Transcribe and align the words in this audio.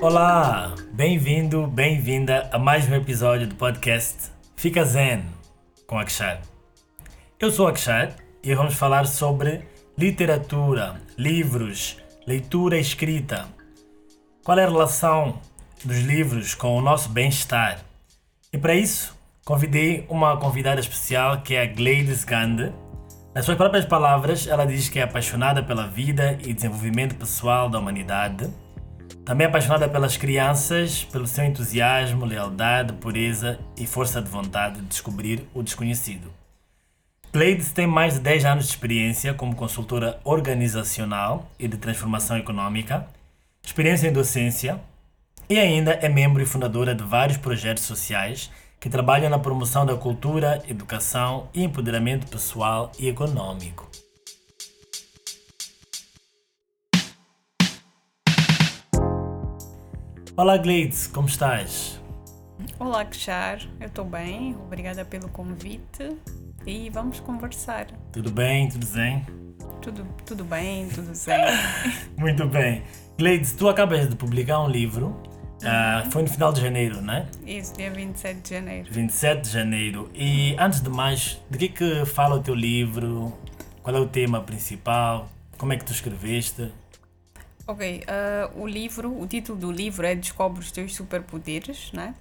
Olá, 0.00 0.74
bem-vindo, 0.90 1.66
bem-vinda 1.66 2.48
a 2.50 2.58
mais 2.58 2.88
um 2.88 2.94
episódio 2.94 3.46
do 3.46 3.54
podcast 3.54 4.30
Fica 4.56 4.82
Zen 4.86 5.22
com 5.86 5.98
Akshar. 5.98 6.40
Eu 7.38 7.50
sou 7.50 7.66
Akshar 7.66 8.16
e 8.42 8.54
vamos 8.54 8.72
falar 8.72 9.06
sobre 9.06 9.68
literatura, 9.98 10.98
livros, 11.18 11.98
leitura 12.26 12.78
escrita. 12.78 13.46
Qual 14.42 14.58
é 14.58 14.64
a 14.64 14.68
relação 14.68 15.40
dos 15.84 15.98
livros 15.98 16.54
com 16.54 16.74
o 16.74 16.80
nosso 16.80 17.10
bem-estar? 17.10 17.84
E 18.50 18.56
para 18.56 18.74
isso, 18.74 19.14
convidei 19.44 20.06
uma 20.08 20.38
convidada 20.38 20.80
especial 20.80 21.42
que 21.42 21.54
é 21.54 21.62
a 21.62 21.66
Gladys 21.66 22.24
Gande. 22.24 22.72
Nas 23.34 23.44
suas 23.44 23.56
próprias 23.56 23.84
palavras, 23.84 24.46
ela 24.46 24.64
diz 24.64 24.88
que 24.88 24.98
é 24.98 25.02
apaixonada 25.02 25.62
pela 25.62 25.88
vida 25.88 26.38
e 26.44 26.52
desenvolvimento 26.52 27.16
pessoal 27.16 27.68
da 27.68 27.78
humanidade 27.78 28.48
também 29.24 29.46
apaixonada 29.46 29.88
pelas 29.88 30.18
crianças, 30.18 31.04
pelo 31.04 31.26
seu 31.26 31.44
entusiasmo, 31.44 32.26
lealdade, 32.26 32.92
pureza 32.94 33.58
e 33.76 33.86
força 33.86 34.20
de 34.20 34.28
vontade 34.28 34.80
de 34.80 34.86
descobrir 34.86 35.48
o 35.54 35.62
desconhecido. 35.62 36.30
Gleides 37.32 37.72
tem 37.72 37.86
mais 37.86 38.14
de 38.14 38.20
10 38.20 38.44
anos 38.44 38.64
de 38.66 38.70
experiência 38.70 39.32
como 39.32 39.56
consultora 39.56 40.20
organizacional 40.24 41.50
e 41.58 41.66
de 41.66 41.78
transformação 41.78 42.36
econômica, 42.36 43.06
experiência 43.62 44.08
em 44.08 44.12
docência 44.12 44.78
e 45.48 45.58
ainda 45.58 45.92
é 45.92 46.08
membro 46.08 46.42
e 46.42 46.46
fundadora 46.46 46.94
de 46.94 47.02
vários 47.02 47.38
projetos 47.38 47.84
sociais 47.84 48.50
que 48.84 48.90
trabalham 48.90 49.30
na 49.30 49.38
promoção 49.38 49.86
da 49.86 49.96
cultura, 49.96 50.62
educação 50.68 51.48
e 51.54 51.64
empoderamento 51.64 52.26
pessoal 52.26 52.92
e 52.98 53.08
econômico. 53.08 53.88
Olá 60.36 60.58
Gleides, 60.58 61.06
como 61.06 61.26
estás? 61.26 61.98
Olá 62.78 63.06
Kshar, 63.06 63.58
eu 63.80 63.86
estou 63.86 64.04
bem, 64.04 64.54
obrigada 64.66 65.02
pelo 65.02 65.30
convite 65.30 66.18
e 66.66 66.90
vamos 66.90 67.20
conversar. 67.20 67.86
Tudo 68.12 68.30
bem, 68.30 68.68
tudo 68.68 68.84
zen? 68.84 69.24
Tudo, 69.80 70.06
tudo 70.26 70.44
bem, 70.44 70.90
tudo 70.90 71.14
zen. 71.14 71.40
Muito 72.18 72.46
bem. 72.46 72.82
Gleides, 73.16 73.52
tu 73.52 73.66
acabas 73.66 74.06
de 74.10 74.14
publicar 74.14 74.60
um 74.60 74.68
livro, 74.68 75.16
uh, 75.64 76.10
foi 76.10 76.22
no 76.22 76.28
final 76.28 76.52
de 76.52 76.60
janeiro, 76.60 77.00
não 77.00 77.14
é? 77.14 77.26
Isso, 77.46 77.74
dia 77.74 77.90
27 77.90 78.40
de 78.40 78.50
janeiro. 78.50 78.88
27 78.90 79.42
de 79.42 79.50
janeiro. 79.50 80.10
E 80.14 80.56
antes 80.58 80.80
de 80.80 80.90
mais, 80.90 81.40
de 81.50 81.58
que 81.58 81.68
que 81.68 82.06
fala 82.06 82.36
o 82.36 82.42
teu 82.42 82.54
livro? 82.54 83.36
Qual 83.82 83.94
é 83.94 84.00
o 84.00 84.06
tema 84.06 84.40
principal? 84.40 85.28
Como 85.58 85.72
é 85.72 85.76
que 85.76 85.84
tu 85.84 85.92
escreveste? 85.92 86.72
Ok, 87.66 88.02
uh, 88.02 88.60
o 88.60 88.66
livro, 88.66 89.18
o 89.18 89.26
título 89.26 89.58
do 89.58 89.72
livro 89.72 90.06
é 90.06 90.14
Descobre 90.14 90.60
os 90.60 90.70
teus 90.70 90.94
superpoderes, 90.94 91.90
né? 91.92 92.14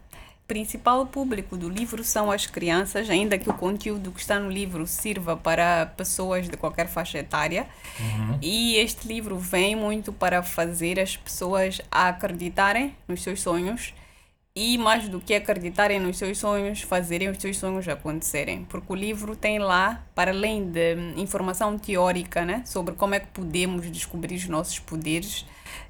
Principal 0.48 1.06
público 1.06 1.56
do 1.56 1.70
livro 1.70 2.04
são 2.04 2.30
as 2.30 2.46
crianças, 2.46 3.10
ainda 3.10 3.38
que 3.38 3.50
o 3.50 3.54
conteúdo 3.54 4.12
que 4.12 4.20
está 4.20 4.40
no 4.40 4.50
livro 4.50 4.86
sirva 4.86 5.38
para 5.38 5.86
pessoas 5.98 6.50
de 6.50 6.58
qualquer 6.58 6.88
faixa 6.88 7.20
etária. 7.20 7.66
Uhum. 8.00 8.40
E 8.42 8.76
este 8.76 9.08
livro 9.08 9.38
vem 9.38 9.76
muito 9.76 10.12
para 10.12 10.44
fazer 10.44 11.00
as 11.00 11.16
pessoas 11.16 11.82
acreditarem 11.90 12.96
nos 13.08 13.24
seus 13.24 13.42
sonhos 13.42 13.94
e 14.56 14.78
mais 14.78 15.10
do 15.10 15.20
que 15.20 15.34
acreditarem 15.34 16.00
nos 16.00 16.18
seus 16.18 16.38
sonhos, 16.38 16.82
fazerem 16.82 17.30
os 17.30 17.40
seus 17.40 17.58
sonhos 17.58 17.88
acontecerem. 17.88 18.66
Porque 18.66 18.92
o 18.94 18.96
livro 18.96 19.36
tem 19.36 19.58
lá, 19.58 20.06
para 20.14 20.32
além 20.32 20.70
de 20.70 20.96
informação 21.16 21.78
teórica 21.80 22.46
né, 22.46 22.64
sobre 22.66 22.94
como 22.94 23.16
é 23.16 23.20
que 23.20 23.28
podemos 23.28 23.92
descobrir 23.92 24.36
os 24.36 24.48
nossos 24.48 24.78
poderes, 24.78 25.46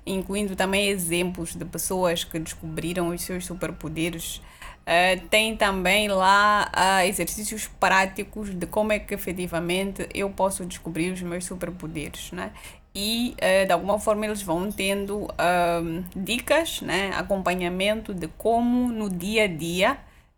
incluindo 0.06 0.56
também 0.56 0.88
exemplos 0.88 1.56
de 1.56 1.66
pessoas 1.66 2.24
que 2.24 2.40
descobriram 2.40 3.10
os 3.10 3.22
seus 3.22 3.46
superpoderes. 3.46 4.42
Uh, 4.84 5.28
tem 5.30 5.56
também 5.56 6.10
lá 6.10 6.70
uh, 6.76 7.08
exercícios 7.08 7.68
práticos 7.80 8.54
de 8.54 8.66
como 8.66 8.92
é 8.92 9.00
que 9.00 9.14
efetivamente 9.14 10.10
eu 10.14 10.30
posso 10.30 10.66
descobrir 10.66 11.12
os 11.12 11.22
meus 11.22 11.46
superpoderes. 11.46 12.32
Né? 12.32 12.52
e 12.96 13.36
uh, 13.38 13.66
de 13.66 13.72
alguma 13.72 14.00
forma 14.00 14.26
eles 14.26 14.42
vão 14.42 14.72
tendo 14.72 15.24
uh, 15.24 16.06
dicas, 16.16 16.82
né, 16.82 17.12
acompanhamento 17.16 18.14
de 18.14 18.28
como 18.38 18.88
no 18.90 19.10
dia 19.10 19.46
a 19.46 19.48
dia 19.48 19.98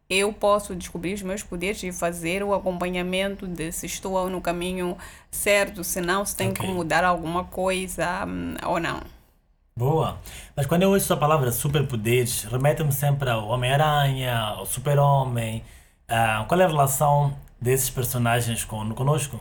eu 0.10 0.32
posso 0.32 0.76
descobrir 0.76 1.14
os 1.14 1.24
meus 1.24 1.42
poderes 1.42 1.82
e 1.84 1.92
fazer 1.92 2.44
o 2.44 2.54
acompanhamento 2.54 3.48
de 3.48 3.72
se 3.72 3.88
estou 3.88 4.30
no 4.30 4.40
caminho 4.40 4.96
certo, 5.32 5.84
se 5.84 6.00
não, 6.00 6.24
se 6.24 6.36
tem 6.36 6.50
okay. 6.50 6.66
que 6.66 6.72
mudar 6.72 7.04
alguma 7.04 7.44
coisa 7.46 8.26
um, 8.26 8.56
ou 8.68 8.80
não. 8.80 9.02
Boa. 9.78 10.22
Mas 10.56 10.66
quando 10.66 10.84
eu 10.84 10.92
ouço 10.92 11.12
a 11.12 11.18
palavra 11.18 11.52
superpoderes, 11.52 12.46
remete-me 12.46 12.94
sempre 12.94 13.30
ao 13.30 13.46
Homem-Aranha, 13.50 14.38
ao 14.40 14.66
Super-Homem. 14.66 15.66
Uh, 16.10 16.48
qual 16.48 16.62
é 16.62 16.64
a 16.64 16.68
relação 16.68 17.38
desses 17.60 17.90
personagens 17.90 18.64
com, 18.64 18.90
conosco? 18.94 19.38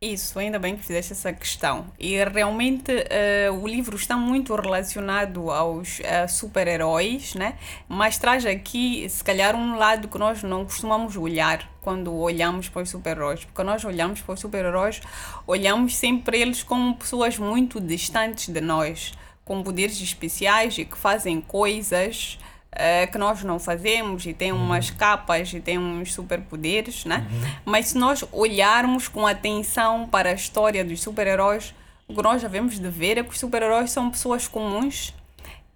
Isso, 0.00 0.38
ainda 0.38 0.58
bem 0.58 0.76
que 0.76 0.82
fizeste 0.82 1.12
essa 1.12 1.30
questão. 1.30 1.86
E 1.98 2.16
realmente 2.24 2.90
uh, 2.90 3.52
o 3.52 3.68
livro 3.68 3.96
está 3.96 4.16
muito 4.16 4.54
relacionado 4.54 5.50
aos 5.50 5.98
uh, 5.98 6.26
super-heróis, 6.26 7.34
né? 7.34 7.58
mas 7.86 8.16
traz 8.16 8.46
aqui, 8.46 9.06
se 9.10 9.22
calhar, 9.22 9.54
um 9.54 9.76
lado 9.76 10.08
que 10.08 10.16
nós 10.18 10.42
não 10.42 10.64
costumamos 10.64 11.18
olhar 11.18 11.70
quando 11.82 12.14
olhamos 12.14 12.70
para 12.70 12.80
os 12.80 12.88
super-heróis. 12.88 13.44
Porque 13.44 13.62
nós 13.62 13.84
olhamos 13.84 14.22
para 14.22 14.32
os 14.32 14.40
super-heróis, 14.40 15.02
olhamos 15.46 15.94
sempre 15.94 16.40
eles 16.40 16.62
como 16.62 16.96
pessoas 16.96 17.36
muito 17.36 17.78
distantes 17.78 18.48
de 18.48 18.60
nós, 18.62 19.12
com 19.44 19.62
poderes 19.62 20.00
especiais 20.00 20.78
e 20.78 20.84
que 20.84 20.96
fazem 20.96 21.40
coisas 21.40 22.38
uh, 22.72 23.10
que 23.10 23.18
nós 23.18 23.42
não 23.44 23.58
fazemos 23.58 24.24
e 24.26 24.32
tem 24.32 24.52
uhum. 24.52 24.62
umas 24.62 24.90
capas 24.90 25.52
e 25.52 25.60
tem 25.60 25.78
uns 25.78 26.12
superpoderes, 26.12 27.04
né? 27.04 27.26
Uhum. 27.30 27.50
Mas 27.64 27.88
se 27.88 27.98
nós 27.98 28.24
olharmos 28.32 29.08
com 29.08 29.26
atenção 29.26 30.08
para 30.08 30.30
a 30.30 30.34
história 30.34 30.84
dos 30.84 31.00
super-heróis, 31.00 31.74
o 32.08 32.14
que 32.14 32.22
nós 32.22 32.42
devemos 32.42 32.78
de 32.78 32.88
ver 32.88 33.18
é 33.18 33.22
que 33.22 33.30
os 33.30 33.38
super-heróis 33.38 33.90
são 33.90 34.10
pessoas 34.10 34.48
comuns 34.48 35.14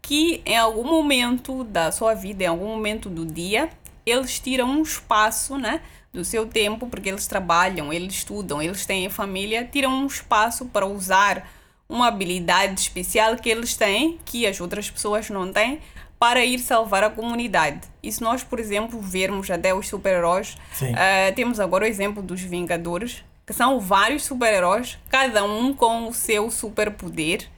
que 0.01 0.41
em 0.47 0.57
algum 0.57 0.85
momento 0.85 1.65
da 1.65 1.93
sua 1.93 2.15
vida, 2.15 2.45
em 2.45 2.47
algum 2.47 2.69
momento 2.69 3.11
do 3.11 3.27
dia, 3.27 3.69
eles 4.07 4.39
tiram 4.39 4.71
um 4.71 4.83
espaço, 4.83 5.59
né? 5.59 5.83
do 6.13 6.25
seu 6.25 6.47
tempo, 6.47 6.87
porque 6.87 7.09
eles 7.09 7.27
trabalham, 7.27 7.93
eles 7.93 8.15
estudam, 8.15 8.63
eles 8.63 8.87
têm 8.87 9.09
família, 9.11 9.65
tiram 9.71 9.91
um 9.93 10.07
espaço 10.07 10.67
para 10.67 10.87
usar 10.87 11.49
uma 11.89 12.09
habilidade 12.09 12.81
especial 12.81 13.37
que 13.37 13.49
eles 13.49 13.77
têm, 13.77 14.19
que 14.25 14.47
as 14.47 14.61
outras 14.61 14.91
pessoas 14.91 15.31
não 15.31 15.53
têm, 15.53 15.81
para 16.19 16.45
ir 16.45 16.59
salvar 16.59 17.05
a 17.05 17.11
comunidade. 17.11 17.81
E 18.03 18.11
se 18.11 18.21
nós, 18.21 18.43
por 18.43 18.59
exemplo, 18.59 19.01
vermos 19.01 19.51
até 19.51 19.73
os 19.73 19.89
super-heróis, 19.89 20.57
uh, 20.83 21.35
temos 21.35 21.61
agora 21.61 21.85
o 21.85 21.89
exemplo 21.89 22.23
dos 22.23 22.41
Vingadores, 22.41 23.25
que 23.47 23.53
são 23.53 23.81
vários 23.81 24.25
super-heróis, 24.25 24.99
cada 25.09 25.45
um 25.45 25.73
com 25.73 26.09
o 26.09 26.13
seu 26.13 26.51
superpoder 26.51 27.49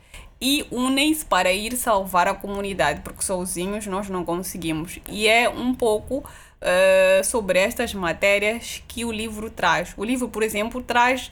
e 0.40 0.64
unem-se 0.70 1.24
para 1.24 1.52
ir 1.52 1.76
salvar 1.76 2.28
a 2.28 2.34
comunidade, 2.34 3.00
porque 3.00 3.22
sozinhos 3.22 3.86
nós 3.86 4.08
não 4.08 4.24
conseguimos. 4.24 4.98
E 5.08 5.26
é 5.26 5.48
um 5.48 5.74
pouco 5.74 6.18
uh, 6.18 7.24
sobre 7.24 7.58
estas 7.58 7.92
matérias 7.92 8.82
que 8.86 9.04
o 9.04 9.12
livro 9.12 9.50
traz. 9.50 9.92
O 9.96 10.04
livro, 10.04 10.28
por 10.28 10.42
exemplo, 10.42 10.82
traz 10.82 11.30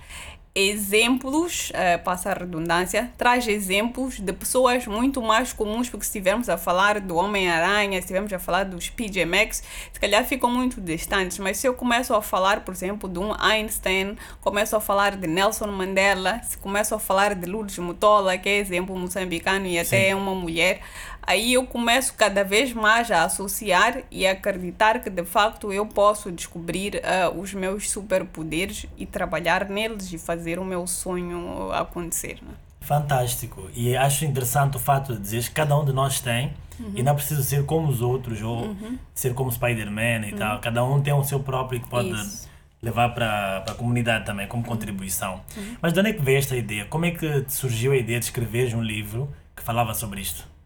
exemplos, 0.60 1.70
uh, 1.70 2.02
passa 2.02 2.32
a 2.32 2.34
redundância, 2.34 3.12
traz 3.16 3.46
exemplos 3.46 4.18
de 4.18 4.32
pessoas 4.32 4.86
muito 4.88 5.22
mais 5.22 5.52
comuns, 5.52 5.88
porque 5.88 6.04
se 6.04 6.10
estivermos 6.10 6.48
a 6.48 6.58
falar 6.58 6.98
do 7.00 7.14
Homem-Aranha, 7.14 7.92
se 7.92 7.98
estivermos 7.98 8.32
a 8.32 8.40
falar 8.40 8.64
dos 8.64 8.90
PJ 8.90 9.24
Max, 9.24 9.62
se 9.92 10.00
calhar 10.00 10.24
ficam 10.24 10.50
muito 10.50 10.80
distantes, 10.80 11.38
mas 11.38 11.58
se 11.58 11.68
eu 11.68 11.74
começo 11.74 12.12
a 12.12 12.20
falar, 12.20 12.64
por 12.64 12.74
exemplo, 12.74 13.08
de 13.08 13.20
um 13.20 13.32
Einstein, 13.40 14.16
começo 14.40 14.74
a 14.74 14.80
falar 14.80 15.14
de 15.14 15.28
Nelson 15.28 15.68
Mandela, 15.68 16.40
se 16.42 16.58
começo 16.58 16.92
a 16.92 16.98
falar 16.98 17.36
de 17.36 17.46
Lourdes 17.46 17.78
Mutola, 17.78 18.36
que 18.36 18.48
é 18.48 18.58
exemplo 18.58 18.98
moçambicano 18.98 19.66
e 19.66 19.78
até 19.78 20.08
é 20.08 20.14
uma 20.16 20.34
mulher, 20.34 20.80
aí 21.28 21.52
eu 21.52 21.66
começo 21.66 22.14
cada 22.14 22.42
vez 22.42 22.72
mais 22.72 23.10
a 23.10 23.24
associar 23.24 24.02
e 24.10 24.26
a 24.26 24.32
acreditar 24.32 24.98
que 25.00 25.10
de 25.10 25.24
facto 25.26 25.70
eu 25.70 25.84
posso 25.84 26.32
descobrir 26.32 26.94
uh, 26.96 27.38
os 27.38 27.52
meus 27.52 27.90
superpoderes 27.90 28.86
e 28.96 29.04
trabalhar 29.04 29.68
neles 29.68 30.10
e 30.10 30.16
fazer 30.16 30.58
o 30.58 30.64
meu 30.64 30.86
sonho 30.86 31.70
acontecer. 31.70 32.38
Né? 32.40 32.54
Fantástico. 32.80 33.68
E 33.74 33.94
acho 33.94 34.24
interessante 34.24 34.78
o 34.78 34.80
fato 34.80 35.14
de 35.14 35.20
dizer 35.20 35.44
que 35.44 35.50
cada 35.50 35.78
um 35.78 35.84
de 35.84 35.92
nós 35.92 36.18
tem 36.18 36.54
uhum. 36.80 36.92
e 36.94 37.02
não 37.02 37.14
precisa 37.14 37.42
ser 37.42 37.66
como 37.66 37.88
os 37.88 38.00
outros 38.00 38.40
ou 38.40 38.64
uhum. 38.64 38.98
ser 39.14 39.34
como 39.34 39.52
Spider-Man 39.52 40.28
e 40.28 40.32
uhum. 40.32 40.38
tal. 40.38 40.60
Cada 40.60 40.82
um 40.82 41.02
tem 41.02 41.12
o 41.12 41.22
seu 41.24 41.40
próprio 41.40 41.78
que 41.78 41.90
pode 41.90 42.10
Isso. 42.10 42.48
levar 42.80 43.10
para 43.10 43.64
a 43.68 43.74
comunidade 43.74 44.24
também 44.24 44.48
como 44.48 44.62
uhum. 44.62 44.68
contribuição. 44.70 45.42
Uhum. 45.54 45.76
Mas 45.82 45.92
de 45.92 46.00
onde 46.00 46.08
é 46.08 46.12
que 46.14 46.22
veio 46.22 46.38
esta 46.38 46.56
ideia? 46.56 46.86
Como 46.86 47.04
é 47.04 47.10
que 47.10 47.44
surgiu 47.48 47.92
a 47.92 47.96
ideia 47.98 48.18
de 48.18 48.24
escrever 48.24 48.74
um 48.74 48.82
livro 48.82 49.28
que 49.54 49.62
falava 49.62 49.92
sobre 49.92 50.22
isto? 50.22 50.56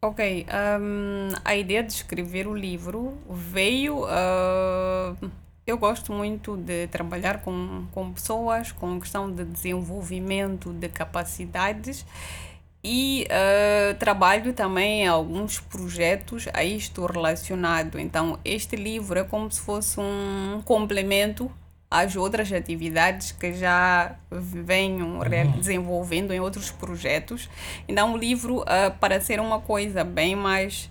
Ok, 0.00 0.46
um, 0.80 1.28
a 1.44 1.56
ideia 1.56 1.82
de 1.82 1.92
escrever 1.92 2.46
o 2.46 2.54
livro 2.54 3.18
veio. 3.28 4.04
Uh, 4.04 5.30
Eu 5.66 5.76
gosto 5.76 6.12
muito 6.12 6.56
de 6.56 6.86
trabalhar 6.86 7.42
com, 7.42 7.86
com 7.92 8.12
pessoas, 8.12 8.72
com 8.72 8.98
questão 8.98 9.30
de 9.30 9.44
desenvolvimento 9.44 10.72
de 10.72 10.88
capacidades 10.88 12.06
e 12.82 13.26
uh, 13.28 13.94
trabalho 13.98 14.54
também 14.54 15.06
alguns 15.06 15.60
projetos 15.60 16.46
a 16.54 16.64
isto 16.64 17.04
relacionado. 17.04 17.98
Então, 17.98 18.38
este 18.44 18.76
livro 18.76 19.18
é 19.18 19.24
como 19.24 19.50
se 19.50 19.60
fosse 19.60 20.00
um 20.00 20.62
complemento 20.64 21.50
às 21.90 22.16
outras 22.16 22.52
atividades 22.52 23.32
que 23.32 23.54
já 23.54 24.16
venham 24.30 25.18
uhum. 25.18 25.50
desenvolvendo 25.58 26.32
em 26.32 26.40
outros 26.40 26.70
projetos. 26.70 27.48
Então, 27.86 28.12
o 28.12 28.16
livro, 28.16 28.60
uh, 28.60 28.90
para 29.00 29.20
ser 29.20 29.40
uma 29.40 29.60
coisa 29.60 30.04
bem 30.04 30.36
mais 30.36 30.90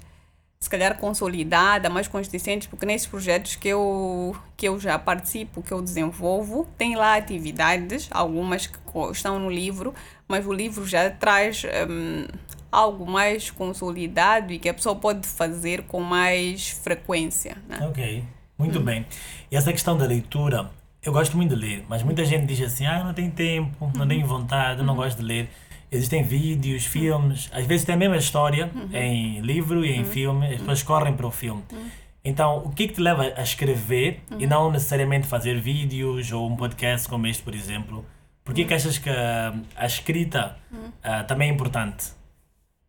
se 0.60 0.70
calhar 0.70 0.98
consolidada, 0.98 1.90
mais 1.90 2.08
consistente, 2.08 2.68
porque 2.68 2.86
nesses 2.86 3.08
projetos 3.08 3.56
que 3.56 3.68
eu, 3.68 4.36
que 4.56 4.68
eu 4.68 4.80
já 4.80 4.98
participo, 4.98 5.62
que 5.62 5.72
eu 5.72 5.82
desenvolvo, 5.82 6.68
tem 6.78 6.96
lá 6.96 7.16
atividades, 7.16 8.08
algumas 8.12 8.66
que 8.66 8.80
estão 9.12 9.38
no 9.38 9.52
livro, 9.52 9.94
mas 10.28 10.48
o 10.48 10.52
livro 10.52 10.86
já 10.88 11.12
traz 11.12 11.64
um, 11.90 12.26
algo 12.72 13.06
mais 13.06 13.52
consolidado 13.52 14.52
e 14.52 14.58
que 14.58 14.68
a 14.68 14.74
pessoa 14.74 14.96
pode 14.96 15.28
fazer 15.28 15.84
com 15.84 16.02
mais 16.02 16.70
frequência. 16.70 17.56
Né? 17.70 17.78
Ok, 17.88 18.24
muito 18.58 18.80
hum. 18.80 18.84
bem. 18.84 19.06
E 19.52 19.56
essa 19.56 19.72
questão 19.72 19.96
da 19.96 20.06
leitura, 20.06 20.72
eu 21.08 21.14
gosto 21.14 21.38
muito 21.38 21.56
de 21.56 21.62
ler, 21.62 21.86
mas 21.88 22.04
muita 22.04 22.26
gente 22.26 22.46
diz 22.46 22.62
assim, 22.62 22.86
ah, 22.86 23.02
não 23.02 23.14
tenho 23.14 23.32
tempo, 23.32 23.90
não 23.96 24.06
tenho 24.06 24.28
vontade, 24.28 24.84
não 24.84 24.94
uhum. 24.94 25.00
gosto 25.00 25.20
de 25.20 25.24
ler. 25.24 25.50
Existem 25.90 26.22
vídeos, 26.22 26.86
filmes, 26.86 27.50
às 27.54 27.66
vezes 27.66 27.86
tem 27.86 27.96
a 27.96 27.98
mesma 27.98 28.18
história 28.18 28.70
uhum. 28.76 28.90
em 28.92 29.40
livro 29.40 29.86
e 29.86 29.92
em 29.92 30.00
uhum. 30.00 30.06
filme, 30.06 30.48
as 30.48 30.58
pessoas 30.58 30.84
correm 30.84 31.14
para 31.14 31.26
o 31.26 31.32
filme. 31.32 31.64
Uhum. 31.72 31.90
Então, 32.26 32.58
o 32.58 32.74
que 32.74 32.84
é 32.84 32.88
que 32.90 32.96
te 32.96 33.00
leva 33.00 33.24
a 33.38 33.42
escrever 33.42 34.20
e 34.38 34.44
uhum. 34.44 34.50
não 34.50 34.70
necessariamente 34.70 35.28
fazer 35.28 35.62
vídeos 35.62 36.30
ou 36.34 36.46
um 36.46 36.58
podcast 36.58 37.08
como 37.08 37.26
este, 37.26 37.42
por 37.42 37.56
exemplo? 37.56 38.06
Por 38.44 38.54
que, 38.54 38.66
que 38.66 38.74
achas 38.74 38.98
que 38.98 39.10
a 39.10 39.86
escrita 39.86 40.58
uh, 40.74 41.26
também 41.26 41.50
é 41.50 41.54
importante? 41.54 42.17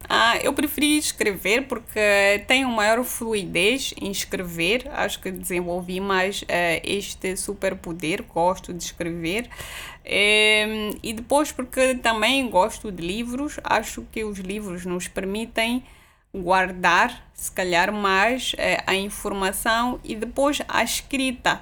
Ah, 0.07 0.39
eu 0.43 0.53
preferi 0.55 0.97
escrever 0.97 1.67
porque 1.67 2.45
tenho 2.47 2.69
maior 2.69 3.03
fluidez 3.05 3.93
em 4.01 4.11
escrever. 4.11 4.89
Acho 4.93 5.21
que 5.21 5.31
desenvolvi 5.31 6.01
mais 6.01 6.43
uh, 6.43 6.47
este 6.85 7.37
superpoder, 7.37 8.23
gosto 8.23 8.73
de 8.73 8.83
escrever. 8.83 9.49
Um, 10.07 10.99
e 11.03 11.13
depois 11.13 11.51
porque 11.53 11.97
também 11.97 12.49
gosto 12.49 12.93
de 12.93 13.07
livros. 13.07 13.59
Acho 13.65 14.07
que 14.13 14.25
os 14.25 14.39
livros 14.39 14.87
nos 14.87 15.09
permitem 15.09 15.85
guardar, 16.33 17.29
se 17.35 17.51
calhar, 17.51 17.93
mais 17.93 18.53
uh, 18.55 18.83
a 18.87 18.95
informação 18.95 20.01
e 20.05 20.15
depois 20.15 20.63
a 20.69 20.83
escrita 20.83 21.61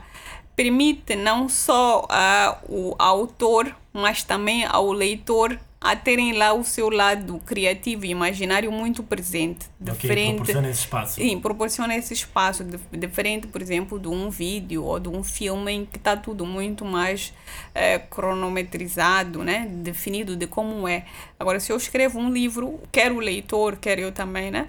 permite 0.54 1.14
não 1.14 1.48
só 1.48 2.04
uh, 2.04 2.56
o 2.68 2.94
autor, 2.98 3.76
mas 3.96 4.22
também 4.22 4.64
ao 4.64 4.92
leitor 4.92 5.58
a 5.80 5.94
terem 5.94 6.32
lá 6.32 6.52
o 6.52 6.64
seu 6.64 6.88
lado 6.88 7.38
criativo 7.46 8.06
e 8.06 8.10
imaginário 8.10 8.72
muito 8.72 9.02
presente. 9.02 9.66
Diferente, 9.78 10.42
okay, 10.42 10.54
proporciona 10.54 10.70
esse 10.70 10.80
espaço. 10.80 11.14
Sim, 11.14 11.40
proporciona 11.40 11.96
esse 11.96 12.14
espaço, 12.14 12.66
diferente, 12.92 13.46
por 13.46 13.62
exemplo, 13.62 13.98
de 13.98 14.08
um 14.08 14.28
vídeo 14.28 14.84
ou 14.84 14.98
de 14.98 15.08
um 15.08 15.22
filme 15.22 15.72
em 15.72 15.84
que 15.86 15.98
está 15.98 16.16
tudo 16.16 16.44
muito 16.44 16.84
mais 16.84 17.32
é, 17.74 17.98
cronometrizado, 17.98 19.44
né? 19.44 19.68
definido 19.70 20.34
de 20.34 20.46
como 20.46 20.88
é. 20.88 21.04
Agora, 21.38 21.60
se 21.60 21.70
eu 21.70 21.76
escrevo 21.76 22.18
um 22.18 22.32
livro, 22.32 22.80
quer 22.90 23.12
o 23.12 23.20
leitor, 23.20 23.76
quer 23.76 23.98
eu 23.98 24.10
também, 24.10 24.50
né? 24.50 24.68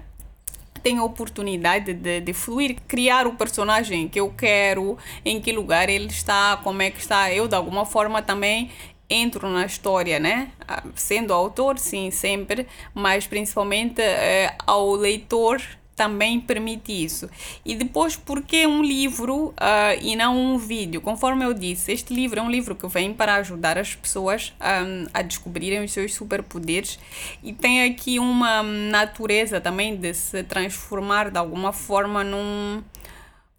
tenho 0.78 1.02
a 1.02 1.04
oportunidade 1.04 1.92
de, 1.92 2.20
de 2.20 2.32
fluir, 2.32 2.76
criar 2.86 3.26
o 3.26 3.34
personagem 3.34 4.08
que 4.08 4.20
eu 4.20 4.30
quero, 4.30 4.96
em 5.24 5.40
que 5.40 5.52
lugar 5.52 5.88
ele 5.88 6.06
está, 6.06 6.56
como 6.62 6.80
é 6.80 6.90
que 6.90 7.00
está. 7.00 7.32
Eu, 7.32 7.48
de 7.48 7.54
alguma 7.56 7.84
forma, 7.84 8.22
também 8.22 8.70
entro 9.08 9.48
na 9.48 9.64
história, 9.64 10.18
né? 10.18 10.50
Ah, 10.66 10.82
sendo 10.94 11.32
autor, 11.32 11.78
sim, 11.78 12.10
sempre, 12.10 12.66
mas 12.94 13.26
principalmente 13.26 14.00
eh, 14.00 14.54
ao 14.66 14.92
leitor 14.92 15.62
também 15.98 16.40
permite 16.40 16.92
isso. 16.92 17.28
E 17.64 17.74
depois, 17.74 18.14
por 18.14 18.40
que 18.42 18.64
um 18.64 18.84
livro 18.84 19.48
uh, 19.48 20.00
e 20.00 20.14
não 20.14 20.38
um 20.38 20.56
vídeo? 20.56 21.00
Conforme 21.00 21.44
eu 21.44 21.52
disse, 21.52 21.90
este 21.90 22.14
livro 22.14 22.38
é 22.38 22.42
um 22.42 22.48
livro 22.48 22.76
que 22.76 22.86
vem 22.86 23.12
para 23.12 23.34
ajudar 23.34 23.76
as 23.76 23.96
pessoas 23.96 24.54
um, 24.60 25.08
a 25.12 25.22
descobrirem 25.22 25.84
os 25.84 25.90
seus 25.90 26.14
superpoderes 26.14 27.00
e 27.42 27.52
tem 27.52 27.82
aqui 27.82 28.20
uma 28.20 28.62
natureza 28.62 29.60
também 29.60 29.96
de 29.96 30.14
se 30.14 30.44
transformar 30.44 31.32
de 31.32 31.38
alguma 31.38 31.72
forma 31.72 32.22
num. 32.22 32.80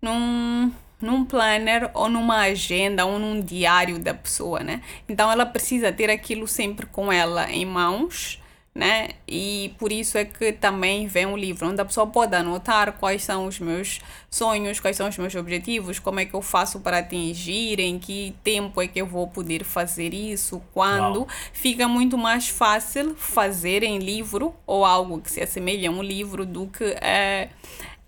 num 0.01 0.71
num 1.01 1.23
planner 1.25 1.89
ou 1.93 2.09
numa 2.09 2.41
agenda 2.41 3.05
ou 3.05 3.17
num 3.17 3.41
diário 3.41 3.99
da 3.99 4.13
pessoa, 4.13 4.59
né? 4.59 4.81
Então 5.07 5.31
ela 5.31 5.45
precisa 5.45 5.91
ter 5.91 6.09
aquilo 6.09 6.47
sempre 6.47 6.85
com 6.85 7.11
ela 7.11 7.49
em 7.51 7.65
mãos, 7.65 8.41
né? 8.73 9.09
E 9.27 9.73
por 9.77 9.91
isso 9.91 10.17
é 10.17 10.25
que 10.25 10.53
também 10.53 11.07
vem 11.07 11.25
um 11.25 11.35
livro 11.35 11.67
onde 11.67 11.81
a 11.81 11.85
pessoa 11.85 12.07
pode 12.07 12.35
anotar 12.35 12.93
quais 12.93 13.23
são 13.23 13.45
os 13.45 13.59
meus 13.59 13.99
sonhos, 14.29 14.79
quais 14.79 14.95
são 14.95 15.09
os 15.09 15.17
meus 15.17 15.35
objetivos, 15.35 15.99
como 15.99 16.19
é 16.19 16.25
que 16.25 16.33
eu 16.33 16.41
faço 16.41 16.79
para 16.79 16.99
atingir, 16.99 17.79
em 17.79 17.97
que 17.97 18.35
tempo 18.43 18.81
é 18.81 18.87
que 18.87 19.01
eu 19.01 19.07
vou 19.07 19.27
poder 19.27 19.63
fazer 19.63 20.13
isso, 20.13 20.61
quando. 20.73 21.27
Fica 21.51 21.87
muito 21.87 22.17
mais 22.17 22.47
fácil 22.47 23.15
fazer 23.15 23.83
em 23.83 23.99
livro 23.99 24.55
ou 24.65 24.85
algo 24.85 25.19
que 25.19 25.31
se 25.31 25.41
assemelhe 25.41 25.87
a 25.87 25.91
um 25.91 26.03
livro 26.03 26.45
do 26.45 26.67
que 26.67 26.85
é, 27.01 27.49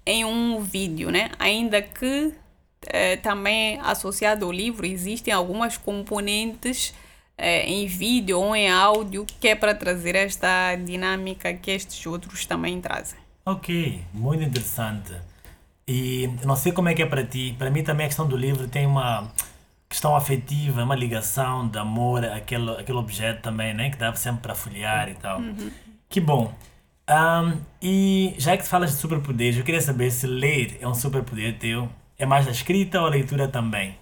em 0.06 0.24
um 0.24 0.62
vídeo, 0.62 1.10
né? 1.12 1.32
Ainda 1.40 1.82
que 1.82 2.34
é, 2.92 3.16
também 3.16 3.80
associado 3.80 4.46
ao 4.46 4.52
livro 4.52 4.86
existem 4.86 5.34
algumas 5.34 5.78
componentes 5.78 6.94
é, 7.38 7.66
em 7.66 7.88
vídeo 7.88 8.40
ou 8.40 8.56
em 8.56 8.70
áudio 8.70 9.26
que 9.40 9.48
é 9.48 9.56
para 9.56 9.74
trazer 9.74 10.16
esta 10.16 10.76
dinâmica 10.76 11.54
que 11.54 11.72
estes 11.72 12.06
outros 12.06 12.46
também 12.46 12.80
trazem. 12.82 13.18
Ok, 13.46 14.04
muito 14.14 14.44
interessante. 14.44 15.14
E 15.88 16.30
não 16.46 16.56
sei 16.56 16.72
como 16.72 16.90
é 16.90 16.94
que 16.94 17.02
é 17.02 17.06
para 17.06 17.24
ti, 17.24 17.56
para 17.58 17.72
mim 17.72 17.84
também 17.84 18.06
a 18.06 18.10
questão 18.10 18.28
do 18.28 18.38
livro 18.38 18.68
tem 18.68 18.86
uma 18.86 19.32
questão 19.90 20.16
afetiva, 20.16 20.84
uma 20.84 20.96
ligação 20.96 21.68
de 21.68 21.78
amor 21.78 22.24
àquele, 22.26 22.72
àquele 22.72 22.98
objeto 22.98 23.42
também, 23.42 23.74
né? 23.74 23.90
Que 23.90 23.98
dá 23.98 24.14
sempre 24.16 24.42
para 24.42 24.56
folhear 24.56 25.10
e 25.10 25.16
tal. 25.16 25.40
Uhum. 25.40 25.72
Que 26.08 26.20
bom. 26.20 26.54
Um, 27.10 27.58
e 27.82 28.36
já 28.38 28.56
que 28.56 28.64
falas 28.64 28.92
de 28.92 28.98
superpoderes, 28.98 29.58
eu 29.58 29.64
queria 29.64 29.82
saber 29.82 30.12
se 30.12 30.28
ler 30.28 30.78
é 30.80 30.88
um 30.88 30.94
superpoder 30.94 31.58
teu 31.58 31.90
é 32.24 32.26
mais 32.26 32.48
a 32.48 32.52
escrita 32.52 33.00
ou 33.00 33.08
a 33.08 33.10
leitura 33.10 33.48
também? 33.48 33.98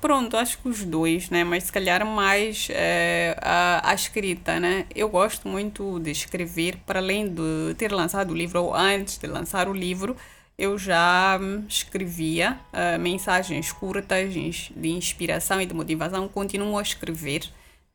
Pronto, 0.00 0.36
acho 0.36 0.58
que 0.58 0.68
os 0.68 0.84
dois, 0.84 1.30
né? 1.30 1.44
Mas 1.44 1.64
se 1.64 1.72
calhar 1.72 2.04
mais 2.04 2.68
é, 2.70 3.36
a, 3.40 3.90
a 3.90 3.94
escrita, 3.94 4.60
né? 4.60 4.84
Eu 4.94 5.08
gosto 5.08 5.48
muito 5.48 5.98
de 5.98 6.10
escrever, 6.10 6.76
para 6.84 7.00
além 7.00 7.26
de 7.26 7.74
ter 7.78 7.90
lançado 7.90 8.30
o 8.30 8.34
livro, 8.34 8.62
ou 8.62 8.74
antes 8.74 9.16
de 9.16 9.26
lançar 9.26 9.66
o 9.66 9.72
livro, 9.72 10.14
eu 10.58 10.78
já 10.78 11.40
escrevia 11.68 12.60
uh, 12.72 13.00
mensagens 13.00 13.72
curtas 13.72 14.32
de 14.32 14.88
inspiração 14.90 15.60
e 15.60 15.66
de 15.66 15.74
motivação, 15.74 16.28
continuo 16.28 16.78
a 16.78 16.82
escrever 16.82 17.42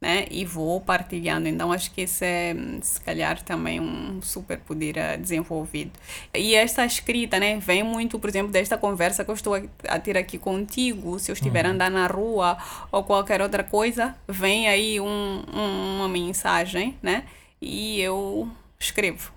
né? 0.01 0.25
E 0.31 0.45
vou 0.45 0.79
partilhando. 0.79 1.47
Então 1.47 1.71
acho 1.71 1.91
que 1.91 2.01
esse 2.01 2.25
é, 2.25 2.55
se 2.81 3.01
calhar, 3.01 3.41
também 3.41 3.79
um 3.79 4.21
super 4.21 4.57
poder 4.59 4.97
eh, 4.97 5.17
desenvolvido. 5.17 5.91
E 6.33 6.55
esta 6.55 6.85
escrita, 6.85 7.39
né? 7.39 7.57
Vem 7.59 7.83
muito, 7.83 8.17
por 8.17 8.29
exemplo, 8.29 8.51
desta 8.51 8.77
conversa 8.77 9.25
que 9.25 9.31
eu 9.31 9.35
estou 9.35 9.55
a 9.87 9.99
ter 9.99 10.17
aqui 10.17 10.37
contigo. 10.37 11.19
Se 11.19 11.31
eu 11.31 11.33
estiver 11.33 11.65
uhum. 11.65 11.71
andando 11.71 11.93
na 11.93 12.07
rua 12.07 12.57
ou 12.91 13.03
qualquer 13.03 13.41
outra 13.41 13.63
coisa, 13.63 14.15
vem 14.27 14.69
aí 14.69 14.99
um, 14.99 15.43
um, 15.53 15.97
uma 15.97 16.07
mensagem, 16.07 16.97
né? 17.01 17.25
E 17.61 17.99
eu 17.99 18.49
escrevo. 18.79 19.31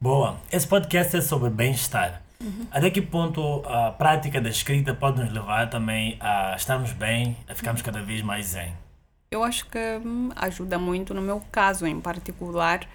Boa. 0.00 0.36
Esse 0.52 0.68
podcast 0.68 1.16
é 1.16 1.20
sobre 1.20 1.50
bem-estar. 1.50 2.22
Uhum. 2.40 2.66
Até 2.70 2.90
que 2.90 3.02
ponto 3.02 3.62
a 3.66 3.90
prática 3.90 4.40
da 4.40 4.50
escrita 4.50 4.94
pode 4.94 5.20
nos 5.20 5.32
levar 5.32 5.68
também 5.68 6.16
a 6.20 6.54
estarmos 6.54 6.92
bem, 6.92 7.36
a 7.48 7.54
ficarmos 7.54 7.82
cada 7.82 8.02
vez 8.02 8.22
mais 8.22 8.46
zen? 8.46 8.85
Eu 9.30 9.42
acho 9.42 9.66
que 9.66 9.78
hum, 10.04 10.30
ajuda 10.36 10.78
muito, 10.78 11.12
no 11.12 11.20
meu 11.20 11.42
caso 11.50 11.86
em 11.86 12.00
particular, 12.00 12.88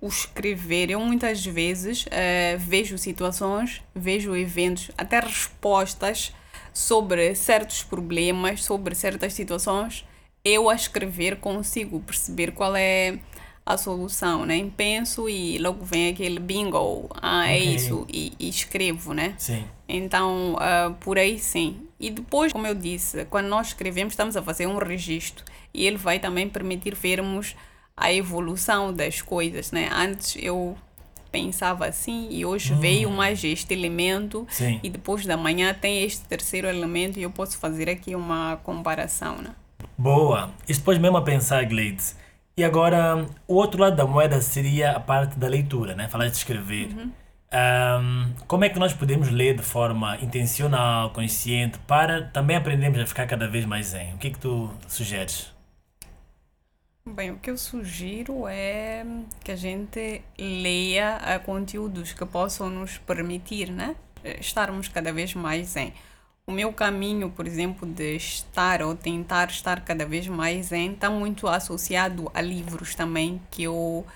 o 0.00 0.08
escrever. 0.08 0.90
Eu 0.90 1.00
muitas 1.00 1.44
vezes 1.44 2.04
uh, 2.06 2.58
vejo 2.58 2.98
situações, 2.98 3.82
vejo 3.94 4.36
eventos, 4.36 4.90
até 4.98 5.18
respostas 5.20 6.32
sobre 6.74 7.34
certos 7.34 7.82
problemas, 7.82 8.64
sobre 8.64 8.94
certas 8.94 9.32
situações. 9.32 10.04
Eu 10.44 10.68
a 10.68 10.74
escrever 10.74 11.36
consigo 11.36 12.00
perceber 12.00 12.52
qual 12.52 12.76
é 12.76 13.18
a 13.64 13.76
solução, 13.76 14.46
né? 14.46 14.70
Penso 14.76 15.28
e 15.28 15.58
logo 15.58 15.84
vem 15.84 16.10
aquele 16.10 16.38
bingo, 16.38 17.08
ah, 17.20 17.50
é 17.50 17.56
okay. 17.56 17.74
isso, 17.74 18.06
e, 18.08 18.32
e, 18.38 18.48
escrevo, 18.48 19.12
né? 19.12 19.34
Sim. 19.36 19.64
Então, 19.88 20.54
uh, 20.54 20.94
por 21.00 21.18
aí 21.18 21.38
sim. 21.38 21.87
E 22.00 22.10
depois, 22.10 22.52
como 22.52 22.66
eu 22.66 22.74
disse, 22.74 23.24
quando 23.26 23.48
nós 23.48 23.68
escrevemos, 23.68 24.12
estamos 24.12 24.36
a 24.36 24.42
fazer 24.42 24.66
um 24.66 24.78
registro 24.78 25.44
e 25.74 25.86
ele 25.86 25.96
vai 25.96 26.18
também 26.18 26.48
permitir 26.48 26.94
vermos 26.94 27.56
a 27.96 28.12
evolução 28.12 28.92
das 28.92 29.20
coisas, 29.20 29.72
né? 29.72 29.88
Antes 29.92 30.36
eu 30.40 30.76
pensava 31.30 31.86
assim 31.86 32.28
e 32.30 32.46
hoje 32.46 32.72
veio 32.74 33.10
mais 33.10 33.42
este 33.44 33.74
elemento 33.74 34.46
Sim. 34.48 34.80
e 34.82 34.88
depois 34.88 35.26
da 35.26 35.36
manhã 35.36 35.74
tem 35.74 36.02
este 36.02 36.24
terceiro 36.24 36.66
elemento 36.66 37.18
e 37.18 37.22
eu 37.22 37.30
posso 37.30 37.58
fazer 37.58 37.90
aqui 37.90 38.14
uma 38.14 38.56
comparação, 38.62 39.36
né? 39.38 39.50
Boa. 39.96 40.50
Isso 40.68 40.80
depois 40.80 40.98
mesmo 40.98 41.16
a 41.16 41.22
pensar, 41.22 41.64
Gleides. 41.64 42.16
E 42.56 42.64
agora, 42.64 43.26
o 43.46 43.54
outro 43.54 43.80
lado 43.80 43.94
da 43.94 44.04
moeda 44.04 44.40
seria 44.40 44.92
a 44.92 45.00
parte 45.00 45.38
da 45.38 45.46
leitura, 45.46 45.94
né? 45.94 46.08
Falar 46.08 46.28
de 46.28 46.36
escrever. 46.36 46.88
Ahm, 47.50 48.34
como 48.46 48.64
é 48.64 48.68
que 48.68 48.78
nós 48.78 48.92
podemos 48.92 49.30
ler 49.30 49.56
de 49.56 49.62
forma 49.62 50.16
intencional, 50.20 51.10
consciente, 51.10 51.78
para 51.80 52.22
também 52.28 52.56
aprendermos 52.56 53.00
a 53.00 53.06
ficar 53.06 53.26
cada 53.26 53.48
vez 53.48 53.64
mais 53.64 53.86
zen? 53.88 54.14
O 54.14 54.18
que 54.18 54.28
é 54.28 54.30
que 54.30 54.38
tu 54.38 54.70
sugeres? 54.86 55.50
Bem, 57.06 57.30
o 57.30 57.38
que 57.38 57.50
eu 57.50 57.56
sugiro 57.56 58.46
é 58.46 59.04
que 59.42 59.50
a 59.50 59.56
gente 59.56 60.22
leia 60.38 61.40
conteúdos 61.44 62.12
que 62.12 62.26
possam 62.26 62.68
nos 62.68 62.98
permitir, 62.98 63.70
né? 63.70 63.96
Estarmos 64.38 64.88
cada 64.88 65.10
vez 65.10 65.32
mais 65.34 65.68
zen. 65.68 65.94
O 66.46 66.52
meu 66.52 66.70
caminho, 66.72 67.30
por 67.30 67.46
exemplo, 67.46 67.88
de 67.88 68.16
estar 68.16 68.82
ou 68.82 68.94
tentar 68.94 69.48
estar 69.48 69.80
cada 69.80 70.04
vez 70.04 70.26
mais 70.26 70.66
zen 70.66 70.92
está 70.92 71.08
muito 71.08 71.48
associado 71.48 72.30
a 72.34 72.42
livros 72.42 72.94
também 72.94 73.40
que 73.50 73.62
eu 73.62 74.06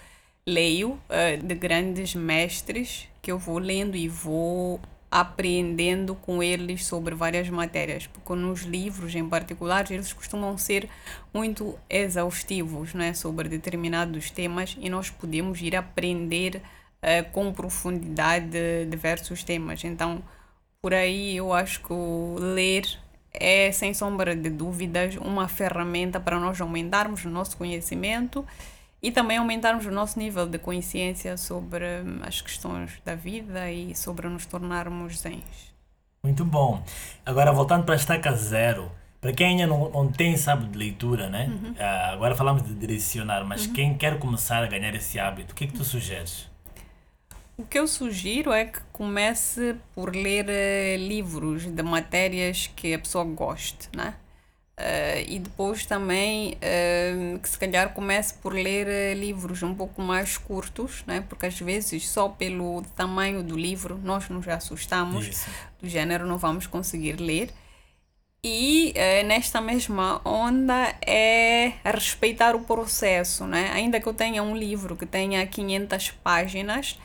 leio 0.46 0.98
ah, 1.08 1.36
de 1.42 1.54
grandes 1.54 2.14
mestres 2.14 3.08
que 3.22 3.30
eu 3.30 3.38
vou 3.38 3.58
lendo 3.58 3.96
e 3.96 4.08
vou 4.08 4.80
aprendendo 5.08 6.14
com 6.16 6.42
eles 6.42 6.84
sobre 6.84 7.14
várias 7.14 7.48
matérias, 7.48 8.06
porque 8.08 8.34
nos 8.34 8.62
livros 8.62 9.14
em 9.14 9.28
particular 9.28 9.88
eles 9.92 10.12
costumam 10.12 10.58
ser 10.58 10.88
muito 11.32 11.78
exaustivos 11.88 12.94
né, 12.94 13.14
sobre 13.14 13.48
determinados 13.48 14.30
temas 14.30 14.76
e 14.80 14.90
nós 14.90 15.08
podemos 15.08 15.60
ir 15.60 15.76
aprender 15.76 16.62
eh, 17.00 17.22
com 17.22 17.52
profundidade 17.52 18.86
diversos 18.88 19.44
temas. 19.44 19.84
Então, 19.84 20.22
por 20.80 20.92
aí 20.92 21.36
eu 21.36 21.52
acho 21.52 21.80
que 21.80 21.94
ler 22.40 22.86
é, 23.32 23.70
sem 23.70 23.94
sombra 23.94 24.34
de 24.34 24.50
dúvidas, 24.50 25.16
uma 25.16 25.46
ferramenta 25.46 26.18
para 26.18 26.40
nós 26.40 26.60
aumentarmos 26.60 27.24
o 27.24 27.30
nosso 27.30 27.56
conhecimento 27.56 28.44
e 29.02 29.10
também 29.10 29.36
aumentarmos 29.36 29.84
o 29.84 29.90
nosso 29.90 30.18
nível 30.18 30.46
de 30.46 30.58
consciência 30.58 31.36
sobre 31.36 31.84
hum, 31.84 32.20
as 32.22 32.40
questões 32.40 32.92
da 33.04 33.16
vida 33.16 33.70
e 33.70 33.94
sobre 33.96 34.28
nos 34.28 34.46
tornarmos 34.46 35.18
zens. 35.18 35.72
Muito 36.22 36.44
bom. 36.44 36.84
Agora, 37.26 37.50
voltando 37.52 37.84
para 37.84 37.94
a 37.94 37.96
estaca 37.96 38.32
zero, 38.32 38.92
para 39.20 39.32
quem 39.32 39.48
ainda 39.48 39.66
não, 39.66 39.90
não 39.90 40.10
tem 40.10 40.36
hábito 40.46 40.70
de 40.70 40.78
leitura, 40.78 41.28
né? 41.28 41.50
Ah, 41.78 42.10
agora 42.12 42.36
falamos 42.36 42.62
de 42.62 42.72
direcionar, 42.74 43.44
mas 43.44 43.66
quem 43.66 43.94
quer 43.96 44.20
começar 44.20 44.62
a 44.62 44.66
ganhar 44.66 44.94
esse 44.94 45.18
hábito, 45.18 45.52
o 45.52 45.56
que 45.56 45.64
é 45.64 45.66
que 45.66 45.72
tu 45.72 45.84
sugeres? 45.84 46.48
O 47.56 47.64
que 47.64 47.78
eu 47.78 47.86
sugiro 47.86 48.52
é 48.52 48.64
que 48.64 48.80
comece 48.92 49.76
por 49.94 50.14
ler 50.14 50.46
eh, 50.48 50.96
livros 50.96 51.66
de 51.66 51.82
matérias 51.82 52.68
que 52.74 52.94
a 52.94 52.98
pessoa 52.98 53.24
goste, 53.24 53.88
né? 53.96 54.14
Eh, 54.74 55.26
e 55.28 55.38
depois 55.38 55.84
também 55.84 56.56
eh, 56.60 57.38
que 57.42 57.48
se 57.48 57.58
calhar 57.58 57.92
comece 57.92 58.34
por 58.34 58.54
ler 58.54 58.88
eh, 58.88 59.14
livros 59.14 59.62
um 59.62 59.74
pouco 59.74 60.00
mais 60.00 60.38
curtos, 60.38 61.04
né? 61.06 61.22
Porque 61.28 61.46
às 61.46 61.58
vezes 61.60 62.08
só 62.08 62.28
pelo 62.28 62.82
tamanho 62.96 63.42
do 63.42 63.56
livro 63.56 64.00
nós 64.02 64.28
nos 64.30 64.48
assustamos, 64.48 65.28
Isso. 65.28 65.50
do 65.80 65.88
género 65.88 66.26
não 66.26 66.38
vamos 66.38 66.66
conseguir 66.66 67.20
ler. 67.20 67.50
E 68.44 68.92
nesta 69.24 69.60
mesma 69.60 70.20
onda 70.24 70.96
é 71.06 71.74
respeitar 71.84 72.56
o 72.56 72.62
processo, 72.62 73.46
né? 73.46 73.70
Ainda 73.72 74.00
que 74.00 74.08
eu 74.08 74.12
tenha 74.12 74.42
um 74.42 74.56
livro 74.56 74.96
que 74.96 75.06
tenha 75.06 75.46
500 75.46 76.10
páginas, 76.24 76.98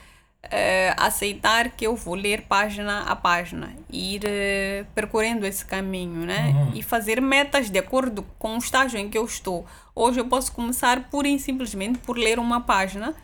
eh, 0.51 0.93
aceitar 0.97 1.71
que 1.71 1.85
eu 1.85 1.95
vou 1.95 2.15
ler 2.15 2.41
página 2.43 3.01
a 3.03 3.15
página, 3.15 3.73
ir 3.91 4.21
eh, 4.25 4.85
percorrendo 4.93 5.45
esse 5.45 5.65
caminho, 5.65 6.25
né? 6.25 6.71
E 6.73 6.81
fazer 6.81 7.21
metas 7.21 7.69
de 7.69 7.79
acordo 7.79 8.25
com 8.37 8.55
o 8.55 8.57
estágio 8.57 8.99
em 8.99 9.09
que 9.09 9.17
eu 9.17 9.25
estou. 9.25 9.65
Hoje 9.95 10.19
eu 10.19 10.25
posso 10.25 10.51
começar 10.51 11.09
pura 11.09 11.27
e 11.27 11.39
simplesmente 11.39 11.99
por 11.99 12.17
ler 12.17 12.39
uma 12.39 12.61
página 12.61 13.15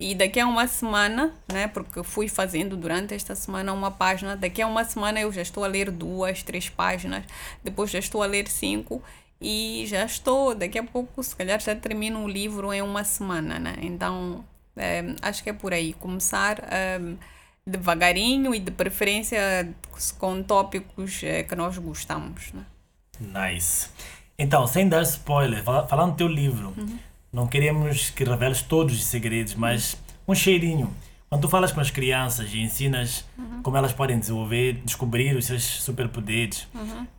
e 0.00 0.14
daqui 0.14 0.40
a 0.40 0.46
uma 0.46 0.66
semana, 0.66 1.34
né, 1.52 1.68
porque 1.68 2.02
fui 2.02 2.26
fazendo 2.26 2.74
durante 2.74 3.12
esta 3.12 3.34
semana 3.34 3.70
uma 3.70 3.90
página, 3.90 4.34
daqui 4.34 4.62
a 4.62 4.66
uma 4.66 4.82
semana 4.82 5.20
eu 5.20 5.30
já 5.30 5.42
estou 5.42 5.62
a 5.62 5.66
ler 5.66 5.90
duas, 5.90 6.42
três 6.42 6.70
páginas, 6.70 7.22
depois 7.62 7.90
já 7.90 7.98
estou 7.98 8.22
a 8.22 8.26
ler 8.26 8.48
cinco 8.48 9.02
e 9.38 9.84
já 9.86 10.04
estou, 10.04 10.54
daqui 10.54 10.78
a 10.78 10.82
pouco, 10.82 11.22
se 11.22 11.36
calhar 11.36 11.60
já 11.60 11.76
termino 11.76 12.24
o 12.24 12.28
livro 12.28 12.72
em 12.72 12.80
uma 12.80 13.04
semana, 13.04 13.58
né? 13.58 13.76
Então, 13.82 14.42
eh, 14.80 15.14
acho 15.22 15.42
que 15.42 15.50
é 15.50 15.52
por 15.52 15.72
aí, 15.72 15.92
começar 15.94 16.58
eh, 16.70 16.98
devagarinho 17.66 18.54
e 18.54 18.58
de 18.58 18.70
preferência 18.70 19.68
com 20.18 20.42
tópicos 20.42 21.22
eh, 21.22 21.42
que 21.42 21.54
nós 21.54 21.76
gostamos, 21.78 22.52
né? 22.52 22.64
Nice. 23.20 23.88
Então, 24.38 24.66
sem 24.66 24.88
dar 24.88 25.02
spoiler, 25.02 25.62
fala- 25.62 25.86
falando 25.86 26.12
do 26.12 26.16
teu 26.16 26.26
livro, 26.28 26.74
não 27.32 27.46
queremos 27.46 28.10
que 28.10 28.24
reveles 28.24 28.62
todos 28.62 28.94
os 28.94 29.04
segredos, 29.04 29.54
mas 29.54 29.96
um 30.26 30.34
cheirinho. 30.34 30.92
Quando 31.28 31.42
tu 31.42 31.48
falas 31.48 31.70
com 31.70 31.80
as 31.80 31.90
crianças 31.90 32.52
e 32.52 32.58
ensinas 32.60 33.24
como 33.62 33.76
elas 33.76 33.92
podem 33.92 34.18
desenvolver, 34.18 34.80
descobrir 34.84 35.36
os 35.36 35.44
seus 35.44 35.62
superpoderes, 35.62 36.66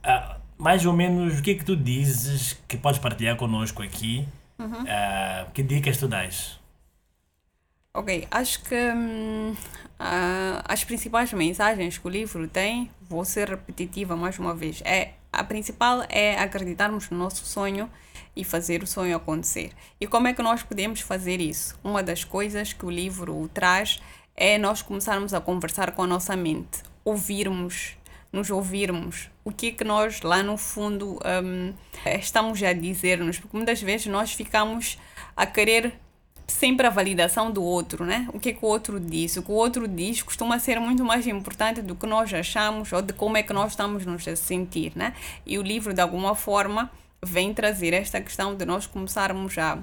ah, 0.04 0.38
mais 0.58 0.86
ou 0.86 0.92
menos 0.94 1.40
o 1.40 1.42
que 1.42 1.52
é 1.52 1.56
que 1.56 1.64
tu 1.64 1.76
dizes 1.78 2.58
que 2.68 2.76
podes 2.78 3.00
partilhar 3.00 3.36
connosco 3.38 3.82
aqui? 3.84 4.28
Ah, 4.88 5.46
que 5.54 5.62
dicas 5.64 5.98
tu 5.98 6.08
dás? 6.08 6.60
Ok, 7.94 8.26
acho 8.32 8.64
que 8.64 8.74
hum, 8.74 9.54
as 10.64 10.82
principais 10.86 11.34
mensagens 11.34 11.98
que 11.98 12.08
o 12.08 12.10
livro 12.10 12.48
tem, 12.48 12.90
vou 13.02 13.26
ser 13.26 13.50
repetitiva 13.50 14.16
mais 14.16 14.40
uma 14.40 14.56
vez, 14.56 14.82
é 14.86 15.12
a 15.30 15.44
principal 15.44 16.06
é 16.08 16.40
acreditarmos 16.40 17.10
no 17.10 17.18
nosso 17.18 17.46
sonho 17.46 17.90
e 18.34 18.46
fazer 18.46 18.82
o 18.82 18.88
sonho 18.88 19.14
acontecer. 19.14 19.74
E 20.00 20.08
como 20.08 20.30
é 20.30 20.34
que 20.34 20.42
nós 20.42 20.64
podemos 20.64 21.02
fazer 21.02 21.42
isso? 21.42 21.78
Uma 21.84 22.02
das 22.02 22.24
coisas 22.24 22.72
que 22.72 22.86
o 22.86 22.90
livro 22.90 23.50
traz 23.54 24.02
é 24.38 24.58
nós 24.58 24.82
começarmos 24.82 25.34
a 25.34 25.42
conversar 25.42 25.92
com 25.92 26.04
a 26.04 26.08
nossa 26.08 26.34
mente, 26.34 26.82
ouvirmos, 27.04 27.98
nos 28.32 28.50
ouvirmos, 28.50 29.30
o 29.44 29.52
que 29.52 29.68
é 29.68 29.72
que 29.72 29.84
nós 29.84 30.22
lá 30.22 30.42
no 30.42 30.56
fundo 30.56 31.20
hum, 31.44 31.74
estamos 32.06 32.64
a 32.64 32.72
dizer-nos, 32.72 33.38
porque 33.38 33.58
muitas 33.58 33.82
vezes 33.82 34.08
nós 34.08 34.32
ficamos 34.32 34.98
a 35.36 35.46
querer 35.46 36.00
sempre 36.52 36.86
a 36.86 36.90
validação 36.90 37.50
do 37.52 37.64
outro, 37.64 38.06
né? 38.06 38.28
O 38.34 38.40
que 38.40 38.50
é 38.50 38.54
que 38.54 38.64
o 38.64 38.68
outro 38.68 39.00
diz? 39.00 39.38
O 39.38 39.44
que 39.44 39.52
o 39.52 39.56
outro 39.56 39.88
diz 39.88 40.22
costuma 40.22 40.60
ser 40.60 40.80
muito 40.80 41.04
mais 41.04 41.26
importante 41.26 41.82
do 41.82 41.96
que 41.96 42.06
nós 42.06 42.34
achamos 42.34 42.92
ou 42.92 43.02
de 43.02 43.14
como 43.14 43.38
é 43.38 43.44
que 43.44 43.54
nós 43.54 43.72
estamos 43.72 44.06
nos 44.06 44.28
a 44.28 44.36
sentir, 44.36 44.92
né? 44.96 45.14
E 45.46 45.58
o 45.58 45.62
livro, 45.62 45.94
de 45.94 46.02
alguma 46.02 46.36
forma, 46.36 46.92
vem 47.24 47.54
trazer 47.54 47.94
esta 47.94 48.20
questão 48.20 48.56
de 48.56 48.66
nós 48.66 48.86
começarmos 48.86 49.58
a, 49.58 49.78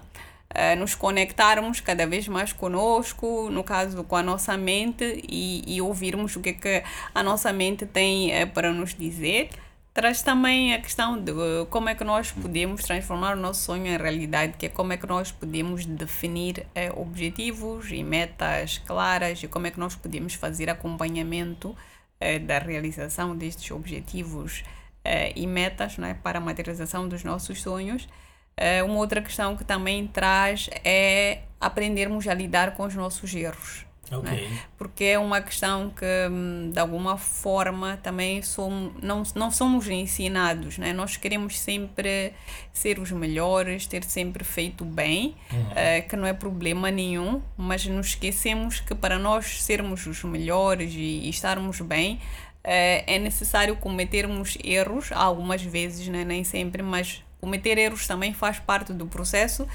a 0.51 0.77
nos 0.77 0.95
conectarmos 0.95 1.81
cada 1.81 2.07
vez 2.07 2.27
mais 2.29 2.53
conosco, 2.53 3.49
no 3.51 3.63
caso 3.63 4.05
com 4.05 4.17
a 4.17 4.23
nossa 4.23 4.57
mente 4.57 5.23
e, 5.29 5.63
e 5.67 5.81
ouvirmos 5.81 6.37
o 6.37 6.41
que 6.41 6.51
é 6.51 6.53
que 6.53 6.83
a 7.15 7.23
nossa 7.23 7.53
mente 7.53 7.87
tem 7.87 8.33
eh, 8.33 8.47
para 8.47 8.73
nos 8.73 8.95
dizer. 8.95 9.51
Traz 9.99 10.23
também 10.23 10.73
a 10.73 10.81
questão 10.81 11.21
de 11.21 11.33
uh, 11.33 11.67
como 11.67 11.89
é 11.89 11.95
que 11.97 12.05
nós 12.05 12.31
podemos 12.31 12.85
transformar 12.85 13.37
o 13.37 13.41
nosso 13.41 13.63
sonho 13.63 13.85
em 13.85 13.97
realidade, 13.97 14.53
que 14.57 14.67
é 14.67 14.69
como 14.69 14.93
é 14.93 14.97
que 14.97 15.09
nós 15.09 15.33
podemos 15.33 15.85
definir 15.85 16.65
eh, 16.73 16.93
objetivos 16.95 17.91
e 17.91 18.05
metas 18.05 18.79
claras 18.79 19.43
e 19.43 19.49
como 19.49 19.67
é 19.67 19.73
que 19.73 19.81
nós 19.81 19.97
podemos 19.97 20.35
fazer 20.35 20.71
acompanhamento 20.71 21.77
eh, 22.21 22.39
da 22.39 22.61
realização 22.61 23.37
destes 23.37 23.73
objetivos 23.73 24.63
eh, 25.05 25.33
e 25.35 25.49
metas 25.49 25.99
né, 25.99 26.17
para 26.23 26.39
a 26.39 26.41
materialização 26.41 27.09
dos 27.09 27.25
nossos 27.25 27.61
sonhos. 27.61 28.09
Eh, 28.57 28.85
uma 28.85 28.99
outra 28.99 29.21
questão 29.21 29.57
que 29.57 29.65
também 29.65 30.07
traz 30.07 30.71
é 30.85 31.41
aprendermos 31.61 32.29
a 32.29 32.35
lidar 32.35 32.77
com 32.77 32.85
os 32.85 32.95
nossos 32.95 33.35
erros 33.35 33.88
Ok. 34.11 34.31
né? 34.31 34.63
porque 34.77 35.05
é 35.05 35.19
uma 35.19 35.41
questão 35.41 35.91
que 35.91 36.05
hum, 36.31 36.71
de 36.73 36.79
alguma 36.79 37.17
forma 37.17 37.99
também 38.03 38.43
somos, 38.43 38.93
não, 39.03 39.23
não 39.35 39.51
somos 39.51 39.89
ensinados, 39.89 40.79
né? 40.79 40.93
nós 40.93 41.17
queremos 41.17 41.59
sempre 41.59 42.33
ser 42.73 42.99
os 42.99 43.11
melhores, 43.11 43.87
ter 43.87 44.05
sempre 44.05 44.45
feito 44.45 44.85
bem, 44.85 45.37
eh, 45.75 46.01
que 46.03 46.17
não 46.17 46.27
é 46.27 46.33
problema 46.33 46.91
nenhum, 46.91 47.43
mas 47.57 47.85
nos 47.87 48.09
esquecemos 48.09 48.81
que 48.81 48.95
para 48.95 49.19
nós 49.19 49.63
sermos 49.63 50.07
os 50.07 50.23
melhores 50.23 50.93
e, 50.95 50.99
e 50.99 51.29
estarmos 51.29 51.81
bem, 51.81 52.21
eh, 52.63 53.05
é 53.07 53.19
necessário 53.19 53.77
cometermos 53.77 54.57
erros, 54.63 55.11
algumas 55.13 55.63
vezes, 55.63 56.07
né? 56.09 56.25
nem 56.25 56.45
sempre, 56.45 56.83
mas 56.83 57.25
cometer 57.41 57.79
erros 57.79 58.07
também 58.07 58.33
faz 58.33 58.59
parte 58.59 58.93
do 58.93 59.07
processo 59.07 59.67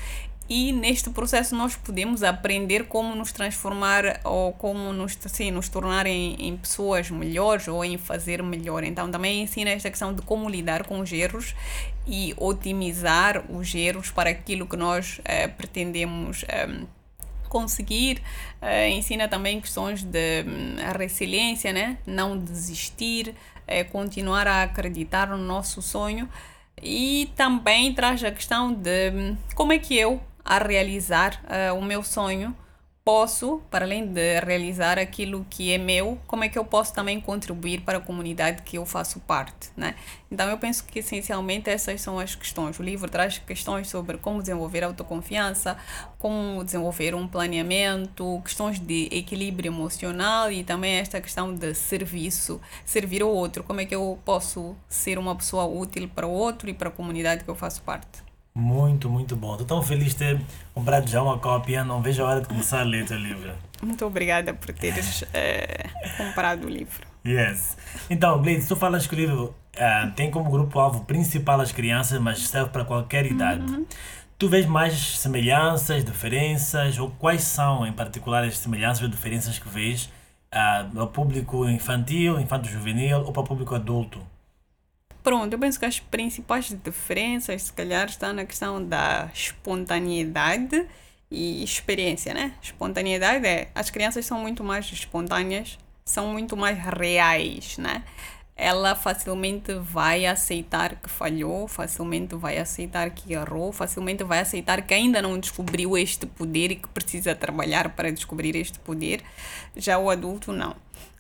e 0.50 0.74
neste 0.74 1.10
processo 1.10 1.56
nós 1.56 1.76
podemos 1.76 2.22
aprender 2.22 2.86
como 2.86 3.16
nos 3.16 3.32
transformar 3.32 4.20
ou 4.24 4.52
como 4.54 4.92
nos, 4.92 5.18
sim, 5.28 5.52
nos 5.52 5.70
tornar 5.70 6.06
em, 6.06 6.36
em 6.48 6.58
pessoas 6.58 7.10
melhores 7.10 7.68
ou 7.68 7.84
em 7.84 7.98
fazer 7.98 8.44
melhor. 8.44 8.84
Então 8.84 9.10
também 9.10 9.42
ensina 9.42 9.70
esta 9.70 9.90
questão 9.90 10.14
de 10.14 10.22
como 10.22 10.50
lidar 10.50 10.86
com 10.86 11.00
os 11.00 11.12
erros 11.12 11.56
e 12.06 12.34
otimizar 12.38 13.44
os 13.50 13.74
erros 13.74 14.12
para 14.12 14.30
aquilo 14.30 14.68
que 14.68 14.76
nós 14.76 15.22
eh, 15.24 15.48
pretendemos 15.48 16.44
eh, 16.48 16.84
conseguir. 17.54 18.22
Uh, 18.60 18.90
ensina 18.90 19.28
também 19.28 19.62
questões 19.62 20.02
de 20.04 20.44
um, 20.44 20.98
resiliência, 20.98 21.72
né? 21.72 22.00
Não 22.06 22.36
desistir, 22.36 23.30
uh, 23.30 23.92
continuar 23.92 24.48
a 24.48 24.64
acreditar 24.64 25.28
no 25.28 25.38
nosso 25.38 25.80
sonho. 25.80 26.28
E 26.82 27.32
também 27.36 27.94
traz 27.94 28.24
a 28.24 28.32
questão 28.32 28.74
de 28.74 29.12
um, 29.12 29.38
como 29.54 29.72
é 29.72 29.78
que 29.78 29.96
eu, 29.96 30.20
a 30.44 30.58
realizar 30.58 31.42
uh, 31.44 31.78
o 31.78 31.82
meu 31.82 32.04
sonho, 32.04 32.56
posso, 33.04 33.62
para 33.70 33.84
além 33.84 34.08
de 34.08 34.40
realizar 34.40 34.98
aquilo 34.98 35.46
que 35.50 35.74
é 35.74 35.78
meu, 35.78 36.18
como 36.26 36.46
é 36.46 36.50
que 36.50 36.58
eu 36.58 36.64
posso 36.64 36.94
também 36.94 37.20
contribuir 37.20 37.82
para 37.82 37.98
a 37.98 38.02
comunidade 38.02 38.62
que 38.62 38.78
eu 38.78 38.86
faço 38.86 39.20
parte, 39.20 39.72
né? 39.76 39.96
Então 40.32 40.50
eu 40.50 40.58
penso 40.58 40.86
que 40.86 41.00
essencialmente 41.00 41.70
essas 41.70 42.00
são 42.00 42.18
as 42.18 42.34
questões. 42.34 42.80
O 42.80 42.84
livro 42.84 43.10
traz 43.10 43.38
questões 43.40 43.90
sobre 43.90 44.18
como 44.18 44.40
desenvolver 44.40 44.84
autoconfiança, 44.86 45.78
como 46.18 46.64
desenvolver 46.64 47.14
um 47.14 47.28
planeamento, 47.28 48.42
questões 48.44 48.80
de 48.80 49.10
equilíbrio 49.12 49.70
emocional 49.70 50.50
e 50.50 50.64
também 50.64 50.96
esta 50.96 51.20
questão 51.20 51.54
de 51.54 51.76
serviço, 51.76 52.62
servir 52.86 53.22
ao 53.22 53.30
outro, 53.30 53.64
como 53.64 53.82
é 53.82 53.86
que 53.86 53.94
eu 53.94 54.18
posso 54.24 54.76
ser 54.88 55.20
uma 55.20 55.36
pessoa 55.36 55.66
útil 55.66 56.10
para 56.16 56.26
o 56.26 56.32
outro 56.32 56.70
e 56.70 56.74
para 56.74 56.88
a 56.88 56.92
comunidade 56.92 57.44
que 57.44 57.50
eu 57.50 57.56
faço 57.56 57.82
parte. 57.82 58.33
Muito, 58.56 59.10
muito 59.10 59.36
bom. 59.36 59.54
Estou 59.54 59.66
tão 59.66 59.82
feliz 59.82 60.10
de 60.10 60.16
ter 60.16 60.42
comprado 60.74 61.10
já 61.10 61.22
uma 61.24 61.40
cópia. 61.40 61.84
Não 61.84 62.02
vejo 62.02 62.24
a 62.24 62.28
hora 62.28 62.42
de 62.42 62.48
começar 62.48 62.82
a 62.82 62.84
ler 62.84 63.10
o 63.10 63.16
livro. 63.16 63.52
Muito 63.82 64.06
obrigada 64.06 64.54
por 64.54 64.72
teres 64.74 65.24
é, 65.34 65.90
comprado 66.18 66.66
o 66.66 66.70
livro. 66.70 67.08
Yes. 67.26 67.78
Então, 68.10 68.42
Gleice, 68.42 68.68
tu 68.68 68.76
falas 68.76 69.08
que 69.08 69.16
o 69.16 69.18
livro 69.18 69.56
uh, 69.76 70.12
tem 70.16 70.30
como 70.30 70.52
grupo-alvo 70.52 71.06
principal 71.06 71.60
as 71.62 71.72
crianças, 71.72 72.20
mas 72.20 72.48
serve 72.48 72.70
para 72.70 72.86
qualquer 72.86 73.26
idade. 73.26 73.64
Uhum. 73.72 73.86
Tu 74.38 74.50
vês 74.50 74.66
mais 74.66 74.94
semelhanças, 75.18 76.04
diferenças, 76.04 77.00
ou 77.00 77.10
quais 77.12 77.44
são, 77.44 77.88
em 77.88 77.94
particular, 77.94 78.44
as 78.44 78.58
semelhanças 78.58 79.02
ou 79.02 79.08
diferenças 79.08 79.58
que 79.58 79.70
vês 79.70 80.12
uh, 80.54 81.00
ao 81.00 81.08
público 81.08 81.68
infantil, 81.68 82.40
infanto-juvenil 82.40 83.22
ou 83.22 83.32
para 83.32 83.42
o 83.42 83.46
público 83.46 83.74
adulto? 83.74 84.20
Pronto, 85.24 85.54
eu 85.54 85.60
penso 85.60 85.80
que 85.80 85.86
as 85.86 86.02
principais 86.02 86.76
diferenças, 86.84 87.64
se 87.64 87.74
calhar, 87.74 88.08
estão 88.08 88.34
na 88.34 88.44
questão 88.44 88.84
da 88.84 89.30
espontaneidade 89.34 90.86
e 91.32 91.64
experiência, 91.64 92.34
né? 92.34 92.54
Espontaneidade 92.62 93.48
é, 93.48 93.70
as 93.74 93.90
crianças 93.90 94.26
são 94.26 94.38
muito 94.42 94.66
mais 94.66 94.92
espontâneas, 94.92 95.80
são 96.04 96.28
muito 96.28 96.58
mais 96.58 96.78
reais, 96.78 97.78
né? 97.78 98.04
Ela 98.54 98.96
facilmente 98.96 99.74
vai 99.76 100.26
aceitar 100.26 100.96
que 100.98 101.10
falhou, 101.10 101.70
facilmente 101.70 102.36
vai 102.36 102.58
aceitar 102.58 103.10
que 103.10 103.34
errou, 103.34 103.72
facilmente 103.72 104.26
vai 104.26 104.40
aceitar 104.40 104.82
que 104.82 104.94
ainda 104.94 105.22
não 105.22 105.40
descobriu 105.40 105.98
este 105.98 106.26
poder 106.26 106.72
e 106.72 106.76
que 106.76 106.88
precisa 106.90 107.34
trabalhar 107.34 107.96
para 107.96 108.12
descobrir 108.12 108.58
este 108.58 108.78
poder. 108.80 109.24
Já 109.76 109.98
o 109.98 110.10
adulto 110.10 110.52
não. 110.52 110.76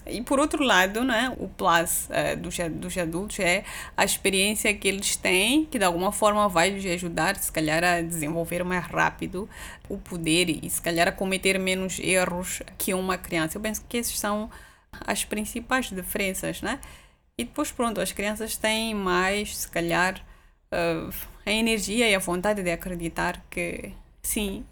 E 0.05 0.21
por 0.21 0.39
outro 0.39 0.63
lado, 0.63 1.03
né, 1.03 1.33
o 1.37 1.47
plus 1.47 2.09
uh, 2.09 2.37
dos, 2.37 2.57
dos 2.71 2.97
adultos 2.97 3.39
é 3.39 3.63
a 3.95 4.03
experiência 4.03 4.73
que 4.73 4.87
eles 4.87 5.15
têm, 5.15 5.65
que 5.65 5.79
de 5.79 5.85
alguma 5.85 6.11
forma 6.11 6.47
vai 6.49 6.69
lhes 6.69 6.85
ajudar, 6.85 7.35
se 7.37 7.51
calhar, 7.51 7.83
a 7.83 8.01
desenvolver 8.01 8.63
mais 8.63 8.85
rápido 8.85 9.49
o 9.87 9.97
poder 9.97 10.49
e 10.49 10.69
se 10.69 10.81
calhar 10.81 11.07
a 11.07 11.11
cometer 11.11 11.57
menos 11.59 11.99
erros 11.99 12.61
que 12.77 12.93
uma 12.93 13.17
criança. 13.17 13.57
Eu 13.57 13.61
penso 13.61 13.83
que 13.87 13.97
essas 13.97 14.19
são 14.19 14.49
as 15.01 15.23
principais 15.23 15.89
diferenças, 15.89 16.61
né? 16.61 16.79
E 17.37 17.43
depois, 17.45 17.71
pronto, 17.71 17.99
as 17.99 18.11
crianças 18.11 18.57
têm 18.57 18.93
mais, 18.93 19.57
se 19.57 19.67
calhar, 19.69 20.23
uh, 20.71 21.13
a 21.45 21.51
energia 21.51 22.09
e 22.09 22.15
a 22.15 22.19
vontade 22.19 22.61
de 22.61 22.71
acreditar 22.71 23.43
que, 23.49 23.91
sim, 24.21 24.65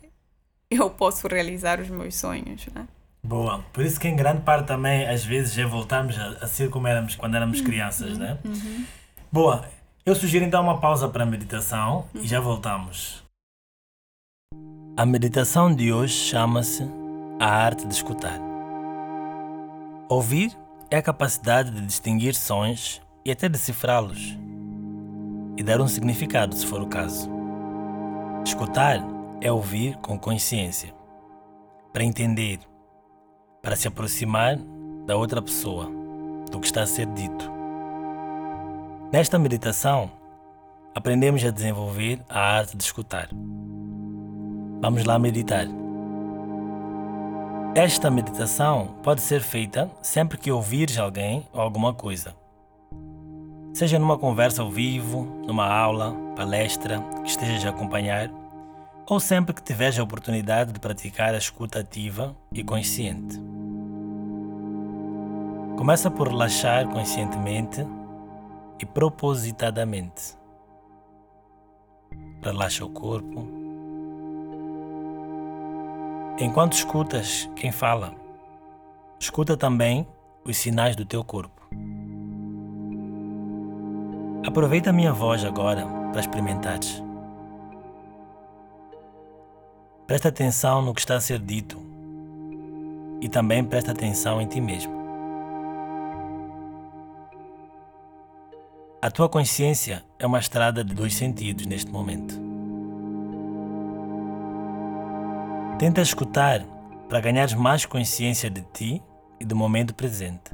eu 0.69 0.89
posso 0.89 1.27
realizar 1.27 1.79
os 1.79 1.89
meus 1.89 2.15
sonhos, 2.15 2.67
né? 2.67 2.87
Boa. 3.23 3.63
Por 3.71 3.85
isso 3.85 3.99
que 3.99 4.07
em 4.07 4.15
grande 4.15 4.41
parte 4.41 4.67
também, 4.67 5.07
às 5.07 5.23
vezes, 5.23 5.57
é 5.57 5.65
voltarmos 5.65 6.17
a, 6.17 6.27
a 6.41 6.47
ser 6.47 6.69
como 6.69 6.87
éramos 6.87 7.15
quando 7.15 7.35
éramos 7.35 7.59
uhum. 7.59 7.65
crianças, 7.65 8.17
né? 8.17 8.37
Uhum. 8.43 8.85
Boa. 9.31 9.65
Eu 10.05 10.15
sugiro 10.15 10.43
então 10.43 10.63
uma 10.63 10.79
pausa 10.79 11.07
para 11.07 11.23
a 11.23 11.25
meditação 11.25 12.07
uhum. 12.13 12.21
e 12.21 12.27
já 12.27 12.39
voltamos. 12.39 13.23
A 14.97 15.05
meditação 15.05 15.73
de 15.73 15.93
hoje 15.93 16.13
chama-se 16.13 16.83
A 17.39 17.47
Arte 17.47 17.87
de 17.87 17.93
Escutar. 17.93 18.39
Ouvir 20.09 20.51
é 20.89 20.97
a 20.97 21.01
capacidade 21.01 21.71
de 21.71 21.81
distinguir 21.81 22.35
sons 22.35 23.01
e 23.23 23.31
até 23.31 23.47
decifrá-los 23.47 24.37
e 25.57 25.63
dar 25.63 25.79
um 25.79 25.87
significado, 25.87 26.55
se 26.55 26.65
for 26.65 26.81
o 26.81 26.87
caso. 26.87 27.29
Escutar 28.43 28.99
é 29.39 29.51
ouvir 29.51 29.95
com 29.97 30.17
consciência, 30.17 30.93
para 31.93 32.03
entender, 32.03 32.59
para 33.61 33.75
se 33.75 33.87
aproximar 33.87 34.57
da 35.05 35.15
outra 35.15 35.41
pessoa, 35.41 35.89
do 36.49 36.59
que 36.59 36.65
está 36.65 36.81
a 36.81 36.87
ser 36.87 37.05
dito. 37.07 37.51
Nesta 39.11 39.37
meditação, 39.37 40.09
aprendemos 40.95 41.43
a 41.43 41.51
desenvolver 41.51 42.19
a 42.29 42.39
arte 42.39 42.75
de 42.75 42.83
escutar. 42.83 43.29
Vamos 44.81 45.03
lá 45.05 45.19
meditar. 45.19 45.67
Esta 47.75 48.09
meditação 48.09 48.95
pode 49.03 49.21
ser 49.21 49.41
feita 49.41 49.89
sempre 50.01 50.37
que 50.37 50.51
ouvires 50.51 50.97
alguém 50.97 51.47
ou 51.53 51.61
alguma 51.61 51.93
coisa. 51.93 52.35
Seja 53.73 53.97
numa 53.97 54.17
conversa 54.17 54.61
ao 54.61 54.69
vivo, 54.69 55.23
numa 55.45 55.65
aula, 55.65 56.13
palestra 56.35 56.99
que 57.23 57.29
estejas 57.29 57.65
a 57.65 57.69
acompanhar 57.69 58.29
ou 59.07 59.19
sempre 59.19 59.53
que 59.53 59.61
tiveres 59.61 59.99
a 59.99 60.03
oportunidade 60.03 60.71
de 60.71 60.79
praticar 60.79 61.33
a 61.33 61.37
escuta 61.37 61.79
ativa 61.79 62.35
e 62.53 62.63
consciente. 62.63 63.50
Começa 65.81 66.11
por 66.11 66.27
relaxar 66.27 66.87
conscientemente 66.89 67.83
e 68.79 68.85
propositadamente. 68.85 70.37
Relaxa 72.39 72.85
o 72.85 72.89
corpo. 72.91 73.47
Enquanto 76.39 76.73
escutas 76.73 77.49
quem 77.55 77.71
fala, 77.71 78.13
escuta 79.19 79.57
também 79.57 80.07
os 80.45 80.55
sinais 80.55 80.95
do 80.95 81.03
teu 81.03 81.23
corpo. 81.23 81.67
Aproveita 84.45 84.91
a 84.91 84.93
minha 84.93 85.11
voz 85.11 85.43
agora 85.43 85.87
para 86.11 86.21
experimentares. 86.21 87.03
Presta 90.05 90.29
atenção 90.29 90.83
no 90.83 90.93
que 90.93 90.99
está 90.99 91.15
a 91.15 91.21
ser 91.21 91.39
dito 91.39 91.81
e 93.19 93.27
também 93.27 93.63
presta 93.63 93.93
atenção 93.93 94.39
em 94.39 94.45
ti 94.45 94.61
mesmo. 94.61 95.00
A 99.03 99.09
tua 99.09 99.27
consciência 99.27 100.05
é 100.19 100.27
uma 100.27 100.37
estrada 100.37 100.83
de 100.83 100.93
dois 100.93 101.15
sentidos 101.15 101.65
neste 101.65 101.91
momento. 101.91 102.39
Tenta 105.79 106.01
escutar 106.01 106.63
para 107.09 107.19
ganhares 107.19 107.55
mais 107.55 107.83
consciência 107.83 108.47
de 108.47 108.61
ti 108.61 109.01
e 109.39 109.45
do 109.45 109.55
momento 109.55 109.95
presente. 109.95 110.53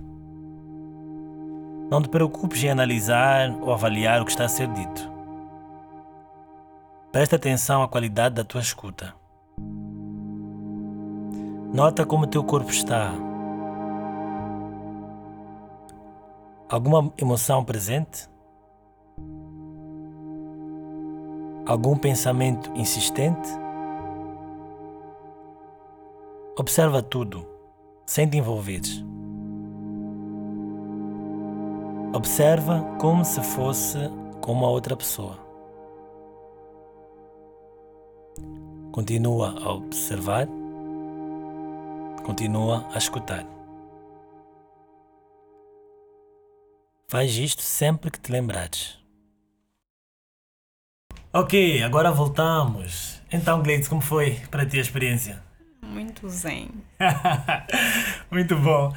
Não 1.92 2.02
te 2.02 2.08
preocupes 2.08 2.64
em 2.64 2.70
analisar 2.70 3.52
ou 3.60 3.74
avaliar 3.74 4.22
o 4.22 4.26
que 4.26 4.32
está 4.32 4.46
a 4.46 4.50
ser 4.50 4.70
dito. 4.70 5.12
Presta 7.12 7.36
atenção 7.36 7.84
à 7.84 7.88
qualidade 7.90 8.36
da 8.36 8.46
tua 8.46 8.62
escuta. 8.62 9.14
Nota 11.74 12.06
como 12.06 12.26
teu 12.26 12.46
corpo 12.46 12.72
está. 12.72 13.12
Alguma 16.70 17.12
emoção 17.18 17.62
presente? 17.66 18.30
Algum 21.68 21.98
pensamento 21.98 22.72
insistente? 22.76 23.50
Observa 26.58 27.02
tudo, 27.02 27.46
sem 28.06 28.28
te 28.28 28.38
envolveres. 28.38 29.04
Observa 32.14 32.82
como 33.00 33.24
se 33.24 33.42
fosse 33.42 33.98
com 34.42 34.54
uma 34.54 34.70
outra 34.70 34.96
pessoa. 34.96 35.38
Continua 38.92 39.54
a 39.62 39.74
observar 39.74 40.48
Continua 42.28 42.86
a 42.94 42.98
escutar. 42.98 43.48
Faz 47.08 47.38
isto 47.38 47.62
sempre 47.62 48.12
que 48.12 48.20
te 48.20 48.34
lembrares. 48.34 49.00
Ok, 51.34 51.84
agora 51.84 52.12
voltamos. 52.12 53.22
Então, 53.32 53.62
Gleice, 53.62 53.90
como 53.90 54.02
foi 54.02 54.40
para 54.50 54.66
ti 54.66 54.78
a 54.78 54.82
experiência? 54.82 55.44
Muito 55.82 56.28
zen. 56.30 56.70
Muito 58.32 58.56
bom. 58.56 58.94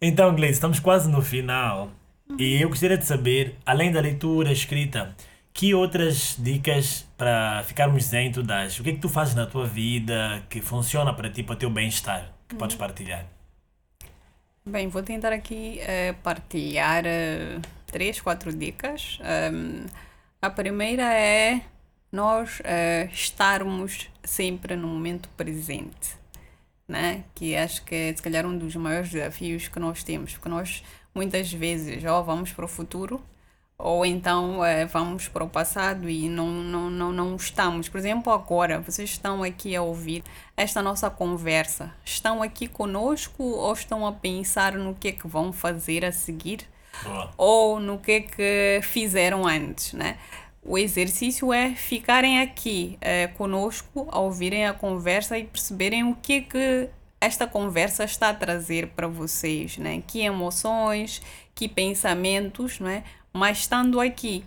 Então, 0.00 0.34
Gleice, 0.34 0.54
estamos 0.54 0.78
quase 0.78 1.10
no 1.10 1.20
final. 1.20 1.90
E 2.38 2.62
eu 2.62 2.68
gostaria 2.68 2.96
de 2.96 3.04
saber, 3.04 3.58
além 3.66 3.92
da 3.92 4.00
leitura 4.00 4.52
escrita, 4.52 5.14
Que 5.52 5.72
outras 5.72 6.36
dicas 6.36 7.06
para 7.16 7.62
ficarmos 7.64 8.04
zen 8.06 8.32
tu 8.32 8.42
dás? 8.42 8.78
O 8.80 8.82
que 8.82 8.90
é 8.90 8.92
que 8.92 8.98
tu 8.98 9.08
fazes 9.08 9.36
na 9.36 9.46
tua 9.46 9.66
vida 9.66 10.42
que 10.50 10.60
funciona 10.60 11.14
para 11.14 11.30
ti, 11.30 11.44
para 11.44 11.54
o 11.54 11.56
teu 11.56 11.70
bem-estar, 11.70 12.32
que 12.48 12.56
podes 12.56 12.74
partilhar? 12.76 13.24
Bem, 14.66 14.88
vou 14.88 15.02
tentar 15.02 15.32
aqui 15.32 15.80
uh, 15.80 16.14
partilhar 16.22 17.04
uh, 17.04 17.60
três, 17.86 18.20
quatro 18.20 18.52
dicas. 18.52 19.20
Um, 19.52 19.86
a 20.44 20.50
primeira 20.50 21.12
é 21.14 21.62
nós 22.12 22.60
uh, 22.60 23.12
estarmos 23.12 24.10
sempre 24.22 24.76
no 24.76 24.86
momento 24.86 25.28
presente, 25.30 26.16
né? 26.86 27.24
Que 27.34 27.56
acho 27.56 27.84
que 27.84 27.94
é, 27.94 28.14
se 28.14 28.22
calhar, 28.22 28.46
um 28.46 28.56
dos 28.56 28.76
maiores 28.76 29.10
desafios 29.10 29.68
que 29.68 29.78
nós 29.78 30.04
temos, 30.04 30.34
porque 30.34 30.48
nós 30.48 30.84
muitas 31.14 31.52
vezes, 31.52 32.04
ó, 32.04 32.22
vamos 32.22 32.52
para 32.52 32.64
o 32.64 32.68
futuro 32.68 33.22
ou 33.78 34.06
então 34.06 34.64
é, 34.64 34.86
vamos 34.86 35.28
para 35.28 35.42
o 35.44 35.48
passado 35.48 36.08
e 36.08 36.28
não, 36.28 36.46
não, 36.46 36.90
não, 36.90 37.12
não 37.12 37.36
estamos. 37.36 37.88
Por 37.88 37.98
exemplo, 37.98 38.32
agora, 38.32 38.80
vocês 38.80 39.10
estão 39.10 39.42
aqui 39.42 39.74
a 39.74 39.82
ouvir 39.82 40.22
esta 40.56 40.82
nossa 40.82 41.10
conversa. 41.10 41.92
Estão 42.04 42.42
aqui 42.42 42.68
conosco 42.68 43.42
ou 43.42 43.72
estão 43.72 44.06
a 44.06 44.12
pensar 44.12 44.74
no 44.74 44.94
que 44.94 45.08
é 45.08 45.12
que 45.12 45.26
vão 45.26 45.52
fazer 45.52 46.04
a 46.04 46.12
seguir? 46.12 46.60
Ou 47.36 47.80
no 47.80 47.98
que 47.98 48.12
é 48.12 48.20
que 48.20 48.80
fizeram 48.82 49.46
antes, 49.46 49.92
né? 49.92 50.16
O 50.62 50.78
exercício 50.78 51.52
é 51.52 51.74
ficarem 51.74 52.40
aqui 52.40 52.96
é, 53.00 53.26
conosco, 53.26 54.08
a 54.10 54.18
ouvirem 54.18 54.66
a 54.66 54.72
conversa 54.72 55.38
e 55.38 55.44
perceberem 55.44 56.04
o 56.04 56.14
que 56.14 56.32
é 56.32 56.40
que 56.40 56.88
esta 57.20 57.46
conversa 57.46 58.04
está 58.04 58.30
a 58.30 58.34
trazer 58.34 58.88
para 58.88 59.06
vocês, 59.06 59.76
né? 59.76 60.02
Que 60.06 60.20
emoções, 60.20 61.20
que 61.54 61.68
pensamentos, 61.68 62.80
não 62.80 62.88
é? 62.88 63.02
mas 63.34 63.58
estando 63.58 64.00
aqui 64.00 64.44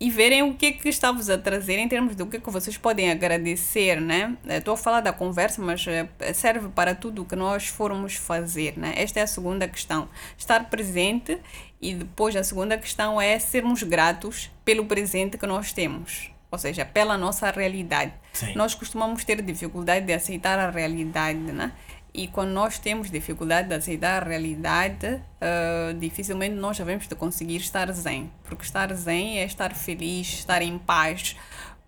e 0.00 0.10
verem 0.10 0.42
o 0.42 0.54
que 0.54 0.66
é 0.66 0.72
que 0.72 0.88
estamos 0.88 1.28
a 1.28 1.36
trazer 1.36 1.78
em 1.78 1.88
termos 1.88 2.14
de 2.14 2.22
o 2.22 2.26
que 2.26 2.36
é 2.36 2.40
que 2.40 2.50
vocês 2.50 2.76
podem 2.76 3.10
agradecer, 3.10 4.00
né? 4.00 4.36
Estou 4.46 4.74
a 4.74 4.76
falar 4.76 5.00
da 5.00 5.12
conversa, 5.12 5.60
mas 5.60 5.84
eh, 5.88 6.32
serve 6.32 6.68
para 6.68 6.94
tudo 6.94 7.22
o 7.22 7.24
que 7.24 7.34
nós 7.34 7.66
formos 7.66 8.14
fazer, 8.14 8.78
né? 8.78 8.94
Esta 8.96 9.18
é 9.18 9.22
a 9.24 9.26
segunda 9.26 9.66
questão. 9.66 10.08
Estar 10.36 10.70
presente 10.70 11.38
e 11.80 11.94
depois 11.94 12.36
a 12.36 12.44
segunda 12.44 12.78
questão 12.78 13.20
é 13.20 13.40
sermos 13.40 13.82
gratos 13.82 14.50
pelo 14.64 14.86
presente 14.86 15.36
que 15.36 15.46
nós 15.46 15.72
temos. 15.72 16.30
Ou 16.50 16.58
seja, 16.58 16.84
pela 16.84 17.18
nossa 17.18 17.50
realidade. 17.50 18.12
Sim. 18.32 18.54
Nós 18.54 18.74
costumamos 18.74 19.24
ter 19.24 19.42
dificuldade 19.42 20.06
de 20.06 20.12
aceitar 20.12 20.58
a 20.58 20.70
realidade, 20.70 21.38
né? 21.38 21.72
E 22.12 22.26
quando 22.26 22.50
nós 22.50 22.78
temos 22.78 23.10
dificuldade 23.10 23.68
de 23.68 23.74
aceitar 23.74 24.22
a 24.22 24.26
realidade, 24.26 25.06
uh, 25.06 25.94
dificilmente 25.98 26.54
nós 26.54 26.76
devemos 26.76 27.06
de 27.06 27.14
conseguir 27.14 27.56
estar 27.56 27.90
zen. 27.92 28.30
Porque 28.44 28.64
estar 28.64 28.92
zen 28.94 29.38
é 29.38 29.44
estar 29.44 29.74
feliz, 29.74 30.32
estar 30.32 30.62
em 30.62 30.78
paz 30.78 31.36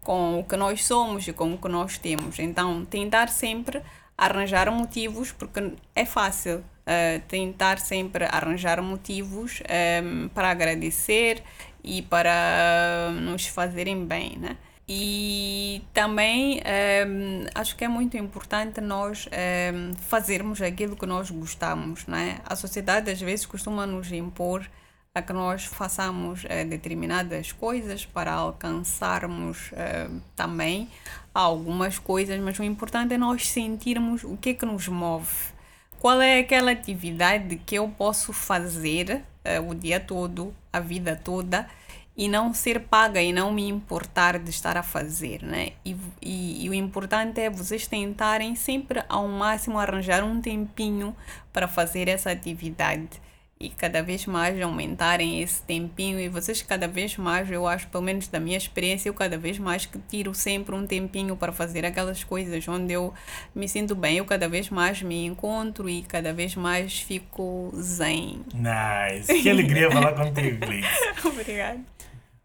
com 0.03 0.41
o 0.41 0.45
que 0.45 0.57
nós 0.57 0.85
somos 0.85 1.27
e 1.27 1.33
com 1.33 1.55
o 1.55 1.59
que 1.59 1.69
nós 1.69 1.99
temos. 1.99 2.39
Então, 2.39 2.85
tentar 2.85 3.29
sempre 3.29 3.83
arranjar 4.17 4.71
motivos, 4.71 5.33
porque 5.33 5.73
é 5.95 6.05
fácil 6.05 6.59
uh, 6.59 7.21
tentar 7.27 7.79
sempre 7.79 8.25
arranjar 8.25 8.83
motivos 8.83 9.63
um, 10.05 10.29
para 10.29 10.51
agradecer 10.51 11.43
e 11.83 12.03
para 12.03 13.11
nos 13.21 13.47
fazerem 13.47 14.05
bem, 14.05 14.37
né? 14.37 14.57
E 14.93 15.85
também 15.95 16.61
ehm, 16.65 17.47
acho 17.55 17.77
que 17.77 17.85
é 17.85 17.89
muito 17.89 18.17
importante 18.17 18.81
nós 18.81 19.29
ehm, 19.31 19.93
fazermos 19.95 20.61
aquilo 20.61 20.97
que 20.97 21.07
nós 21.07 21.31
gostamos, 21.31 22.05
não 22.09 22.19
é? 22.19 22.41
A 22.45 22.57
sociedade 22.57 23.09
às 23.09 23.21
vezes 23.21 23.47
costuma 23.47 23.87
nos 23.87 24.11
impor 24.11 24.69
a 25.15 25.23
que 25.23 25.33
nós 25.33 25.65
façamos 25.65 26.43
uh, 26.43 26.69
determinadas 26.69 27.53
coisas 27.53 28.05
para 28.05 28.33
alcançarmos 28.33 29.71
uh, 29.71 30.21
também 30.35 30.89
algumas 31.33 31.97
coisas, 31.97 32.41
mas 32.41 32.59
o 32.59 32.65
importante 32.65 33.15
é 33.15 33.19
nós 33.19 33.49
sentirmos 33.49 34.25
o 34.25 34.37
que 34.37 34.51
é 34.51 34.55
que 34.55 34.67
nos 34.67 34.89
move. 34.89 35.53
Qual 36.01 36.21
é 36.21 36.41
aquela 36.41 36.73
atividade 36.73 37.55
que 37.65 37.77
eu 37.77 37.89
posso 37.97 38.33
fazer 38.33 39.23
uh, 39.45 39.69
o 39.71 39.73
dia 39.73 40.01
todo, 40.01 40.53
a 40.73 40.81
vida 40.81 41.15
toda, 41.15 41.69
e 42.17 42.29
não 42.29 42.53
ser 42.53 42.81
paga 42.81 43.23
e 43.23 43.33
não 43.33 43.53
me 43.53 43.67
importar 43.69 44.39
de 44.39 44.51
estar 44.51 44.77
a 44.77 44.83
fazer, 44.83 45.43
né? 45.43 45.73
E, 45.85 45.97
e, 46.21 46.65
e, 46.65 46.69
o 46.69 46.75
importante 46.75 47.41
é 47.41 47.49
vocês 47.49 47.87
tentarem 47.87 48.55
sempre 48.55 49.03
ao 49.09 49.27
máximo 49.29 49.79
arranjar 49.79 50.23
um 50.23 50.41
tempinho 50.41 51.17
para 51.53 51.67
fazer 51.67 52.09
essa 52.09 52.31
atividade 52.31 53.21
e 53.61 53.69
cada 53.69 54.03
vez 54.03 54.25
mais 54.25 54.59
aumentarem 54.61 55.43
esse 55.43 55.63
tempinho 55.63 56.19
e 56.19 56.31
vocês 56.31 56.63
cada 56.63 56.89
vez 56.89 57.19
mais, 57.19 57.51
eu 57.51 57.67
acho, 57.67 57.89
pelo 57.89 58.03
menos 58.03 58.27
da 58.27 58.41
minha 58.41 58.57
experiência, 58.57 59.11
eu 59.11 59.15
cada 59.15 59.37
vez 59.37 59.59
mais 59.59 59.85
que 59.85 59.99
tiro 60.09 60.33
sempre 60.33 60.75
um 60.75 60.87
tempinho 60.87 61.37
para 61.37 61.53
fazer 61.53 61.85
aquelas 61.85 62.25
coisas 62.25 62.67
onde 62.67 62.95
eu 62.95 63.13
me 63.55 63.69
sinto 63.69 63.95
bem, 63.95 64.17
eu 64.17 64.25
cada 64.25 64.49
vez 64.49 64.71
mais 64.71 65.03
me 65.03 65.27
encontro 65.27 65.91
e 65.91 66.01
cada 66.01 66.33
vez 66.33 66.57
mais 66.57 67.01
fico 67.01 67.71
zen. 67.77 68.41
Nice! 68.55 69.43
Que 69.43 69.51
alegria 69.51 69.91
falar 69.91 70.15
contigo, 70.15 70.67
Glitz. 70.67 70.89
Obrigada. 71.23 71.81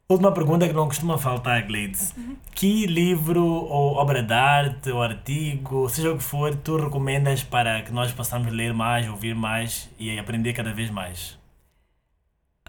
Última 0.08 0.32
pergunta 0.32 0.68
que 0.68 0.74
não 0.74 0.88
costuma 0.88 1.18
faltar, 1.18 1.66
Gleides. 1.66 2.14
Uhum. 2.16 2.36
Que 2.54 2.86
livro 2.86 3.44
ou 3.44 3.96
obra 3.96 4.22
de 4.22 4.34
arte 4.34 4.92
ou 4.92 5.02
artigo, 5.02 5.90
seja 5.90 6.12
o 6.12 6.18
que 6.18 6.24
for, 6.24 6.56
tu 6.56 6.78
recomendas 6.78 7.44
para 7.44 7.82
que 7.82 7.92
nós 7.92 8.12
possamos 8.12 8.54
ler 8.54 8.72
mais, 8.72 9.10
ouvir 9.10 9.34
mais 9.34 9.90
e 9.98 10.18
aprender 10.20 10.54
cada 10.54 10.72
vez 10.72 10.92
mais? 10.92 11.40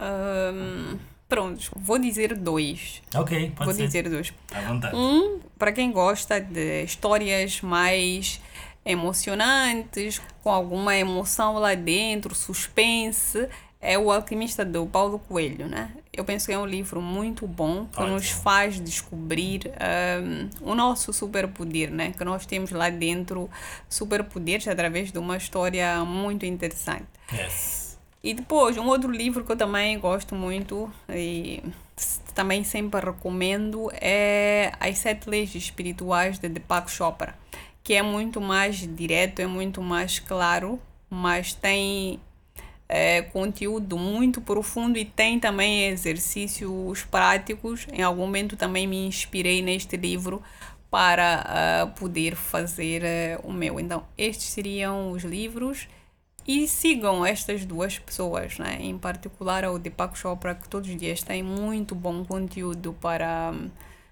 Um, 0.00 0.98
pronto, 1.28 1.70
vou 1.76 1.98
dizer 1.98 2.34
dois. 2.34 3.02
Ok, 3.14 3.52
pode 3.54 3.64
vou 3.66 3.74
ser. 3.74 3.86
dizer 3.86 4.08
dois. 4.08 4.32
À 4.54 4.60
vontade. 4.62 4.96
Um, 4.96 5.38
para 5.58 5.72
quem 5.72 5.92
gosta 5.92 6.40
de 6.40 6.84
histórias 6.84 7.60
mais 7.60 8.40
emocionantes, 8.82 10.22
com 10.42 10.50
alguma 10.50 10.96
emoção 10.96 11.54
lá 11.58 11.74
dentro, 11.74 12.34
suspense, 12.34 13.46
é 13.80 13.98
O 13.98 14.10
Alquimista 14.10 14.64
do 14.64 14.86
Paulo 14.86 15.18
Coelho, 15.18 15.66
né? 15.68 15.90
Eu 16.12 16.24
penso 16.24 16.46
que 16.46 16.52
é 16.52 16.58
um 16.58 16.66
livro 16.66 17.00
muito 17.00 17.46
bom 17.46 17.86
que 17.86 18.00
Ótimo. 18.00 18.14
nos 18.14 18.30
faz 18.30 18.80
descobrir 18.80 19.70
um, 20.62 20.70
o 20.70 20.74
nosso 20.74 21.12
superpoder, 21.12 21.90
né? 21.90 22.12
Que 22.16 22.24
nós 22.24 22.46
temos 22.46 22.70
lá 22.70 22.88
dentro 22.88 23.50
superpoderes 23.88 24.66
através 24.66 25.12
de 25.12 25.18
uma 25.18 25.36
história 25.36 26.04
muito 26.04 26.46
interessante. 26.46 27.06
Yes. 27.32 27.98
E 28.22 28.34
depois, 28.34 28.76
um 28.76 28.86
outro 28.86 29.10
livro 29.10 29.44
que 29.44 29.52
eu 29.52 29.56
também 29.56 29.98
gosto 29.98 30.34
muito 30.34 30.90
e 31.08 31.62
também 32.34 32.64
sempre 32.64 33.00
recomendo 33.00 33.88
é 33.94 34.72
As 34.80 34.98
Sete 34.98 35.30
Leis 35.30 35.54
Espirituais 35.54 36.38
de 36.38 36.48
Deepak 36.48 36.90
Chopra, 36.90 37.34
que 37.84 37.94
é 37.94 38.02
muito 38.02 38.40
mais 38.40 38.76
direto, 38.96 39.40
é 39.40 39.46
muito 39.46 39.80
mais 39.80 40.18
claro, 40.18 40.80
mas 41.08 41.54
tem 41.54 42.20
é, 42.88 43.22
conteúdo 43.22 43.98
muito 43.98 44.40
profundo 44.40 44.98
e 44.98 45.04
tem 45.04 45.40
também 45.40 45.88
exercícios 45.88 47.04
práticos. 47.04 47.86
Em 47.92 48.02
algum 48.02 48.22
momento 48.22 48.56
também 48.56 48.86
me 48.86 49.06
inspirei 49.06 49.62
neste 49.62 49.96
livro 49.96 50.42
para 50.90 51.44
uh, 51.84 51.98
poder 51.98 52.36
fazer 52.36 53.02
uh, 53.02 53.48
o 53.48 53.52
meu. 53.52 53.80
Então, 53.80 54.04
estes 54.16 54.46
seriam 54.46 55.10
os 55.10 55.24
livros. 55.24 55.88
E 56.48 56.68
sigam 56.68 57.26
estas 57.26 57.64
duas 57.64 57.98
pessoas, 57.98 58.56
né? 58.56 58.78
em 58.80 58.96
particular 58.96 59.64
o 59.64 59.80
Deepak 59.80 60.16
Chopra, 60.16 60.54
que 60.54 60.68
todos 60.68 60.88
os 60.88 60.96
dias 60.96 61.20
tem 61.20 61.42
muito 61.42 61.92
bom 61.92 62.24
conteúdo 62.24 62.92
para 63.00 63.52
um, 63.52 63.68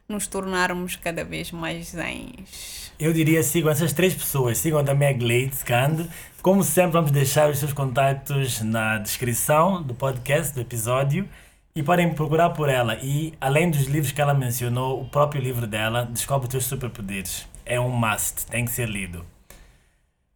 nos 0.09 0.27
tornarmos 0.27 0.97
cada 0.97 1.25
vez 1.25 1.51
mais 1.51 1.89
zens. 1.89 2.93
Eu 2.99 3.13
diria 3.13 3.43
sigam 3.43 3.71
essas 3.71 3.93
três 3.93 4.15
pessoas, 4.15 4.59
sigam 4.59 4.85
também 4.85 5.09
a 5.09 5.13
Glade 5.13 5.57
Scand, 5.57 6.09
como 6.45 6.63
sempre, 6.63 6.93
vamos 6.93 7.11
deixar 7.11 7.49
os 7.49 7.59
seus 7.59 7.73
contatos 7.73 8.61
na 8.61 8.99
descrição 8.99 9.83
do 9.83 9.95
podcast, 9.95 10.55
do 10.55 10.61
episódio, 10.61 11.27
e 11.75 11.83
podem 11.83 12.13
procurar 12.13 12.51
por 12.51 12.69
ela. 12.69 12.97
E, 13.03 13.33
além 13.41 13.71
dos 13.71 13.87
livros 13.87 14.13
que 14.13 14.21
ela 14.21 14.35
mencionou, 14.35 15.01
o 15.01 15.09
próprio 15.09 15.41
livro 15.41 15.67
dela, 15.67 16.05
Descobre 16.05 16.47
os 16.47 16.53
Teus 16.53 16.67
Superpoderes. 16.67 17.49
É 17.65 17.81
um 17.81 17.89
must, 17.89 18.47
tem 18.47 18.67
que 18.67 18.71
ser 18.71 18.91
lido. 18.91 19.25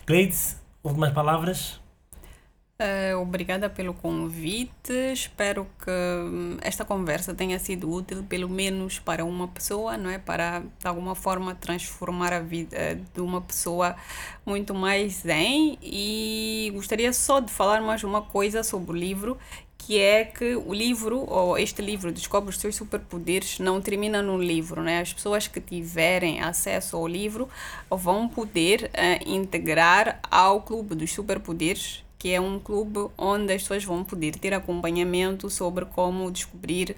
Cleides, 0.06 0.58
últimas 0.82 1.12
palavras? 1.12 1.78
Uh, 2.80 3.18
obrigada 3.20 3.68
pelo 3.68 3.92
convite. 3.92 4.92
Espero 5.12 5.66
que 5.84 5.90
hum, 5.90 6.58
esta 6.60 6.84
conversa 6.84 7.34
tenha 7.34 7.58
sido 7.58 7.90
útil, 7.90 8.22
pelo 8.22 8.48
menos 8.48 9.00
para 9.00 9.24
uma 9.24 9.48
pessoa, 9.48 9.96
não 9.96 10.08
é? 10.08 10.16
Para 10.16 10.60
de 10.60 10.86
alguma 10.86 11.16
forma 11.16 11.56
transformar 11.56 12.32
a 12.32 12.38
vida 12.38 12.94
de 13.12 13.20
uma 13.20 13.40
pessoa 13.40 13.96
muito 14.46 14.72
mais 14.76 15.22
zen. 15.22 15.76
E 15.82 16.70
gostaria 16.72 17.12
só 17.12 17.40
de 17.40 17.50
falar 17.50 17.80
mais 17.80 18.04
uma 18.04 18.22
coisa 18.22 18.62
sobre 18.62 18.92
o 18.92 18.94
livro, 18.94 19.36
que 19.76 19.98
é 19.98 20.24
que 20.24 20.54
o 20.54 20.72
livro, 20.72 21.28
ou 21.28 21.58
este 21.58 21.82
livro, 21.82 22.12
Descobre 22.12 22.50
os 22.50 22.60
Seus 22.60 22.76
Superpoderes, 22.76 23.58
não 23.58 23.80
termina 23.80 24.22
no 24.22 24.40
livro, 24.40 24.84
né? 24.84 25.00
As 25.00 25.12
pessoas 25.12 25.48
que 25.48 25.60
tiverem 25.60 26.40
acesso 26.42 26.96
ao 26.96 27.08
livro 27.08 27.48
vão 27.90 28.28
poder 28.28 28.88
uh, 28.94 29.28
integrar 29.28 30.20
ao 30.30 30.62
Clube 30.62 30.94
dos 30.94 31.12
Superpoderes 31.12 32.06
que 32.18 32.32
é 32.32 32.40
um 32.40 32.58
clube 32.58 33.08
onde 33.16 33.52
as 33.52 33.62
pessoas 33.62 33.84
vão 33.84 34.02
poder 34.02 34.36
ter 34.36 34.52
acompanhamento 34.52 35.48
sobre 35.48 35.84
como 35.84 36.30
descobrir 36.30 36.96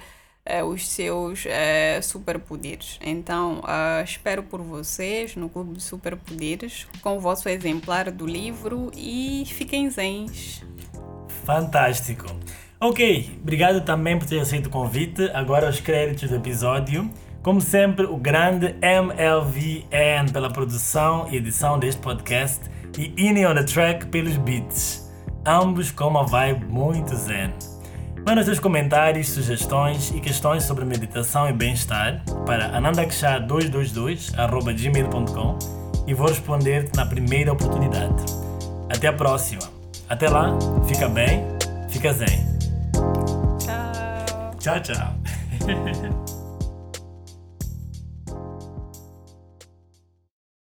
uh, 0.48 0.64
os 0.64 0.88
seus 0.88 1.44
uh, 1.44 2.02
superpoderes. 2.02 2.98
Então, 3.02 3.60
uh, 3.60 4.02
espero 4.02 4.42
por 4.42 4.60
vocês 4.62 5.36
no 5.36 5.48
Clube 5.48 5.76
de 5.76 5.82
Superpoderes 5.82 6.86
com 7.02 7.16
o 7.16 7.20
vosso 7.20 7.48
exemplar 7.48 8.10
do 8.10 8.26
livro 8.26 8.90
e 8.96 9.44
fiquem 9.46 9.90
zens. 9.90 10.64
Fantástico! 11.44 12.26
Ok, 12.80 13.38
obrigado 13.42 13.84
também 13.84 14.18
por 14.18 14.26
ter 14.26 14.40
aceito 14.40 14.66
o 14.66 14.70
convite. 14.70 15.30
Agora 15.34 15.68
os 15.68 15.80
créditos 15.80 16.30
do 16.30 16.36
episódio. 16.36 17.10
Como 17.42 17.60
sempre, 17.60 18.06
o 18.06 18.16
grande 18.16 18.74
MLVN 18.82 20.30
pela 20.32 20.50
produção 20.50 21.26
e 21.30 21.36
edição 21.36 21.78
deste 21.78 22.00
podcast 22.00 22.60
e 22.98 23.14
Ini 23.16 23.46
on 23.46 23.54
the 23.54 23.64
Track 23.64 24.06
pelos 24.06 24.36
beats. 24.38 24.99
Ambos 25.44 25.90
com 25.90 26.04
uma 26.04 26.24
vibe 26.26 26.64
muito 26.66 27.16
zen. 27.16 27.52
Manda 28.26 28.42
seus 28.44 28.58
comentários, 28.58 29.28
sugestões 29.30 30.10
e 30.10 30.20
questões 30.20 30.64
sobre 30.64 30.84
meditação 30.84 31.48
e 31.48 31.52
bem-estar 31.52 32.22
para 32.44 32.78
anandakshar222.gmail.com 32.78 35.58
e 36.06 36.14
vou 36.14 36.28
responder-te 36.28 36.94
na 36.96 37.04
primeira 37.06 37.52
oportunidade. 37.52 38.24
Até 38.90 39.08
a 39.08 39.12
próxima. 39.12 39.62
Até 40.08 40.28
lá, 40.28 40.56
fica 40.86 41.08
bem, 41.08 41.44
fica 41.88 42.12
zen. 42.12 42.46
Tchau. 43.58 44.52
Tchau, 44.58 44.80
tchau. 44.80 45.14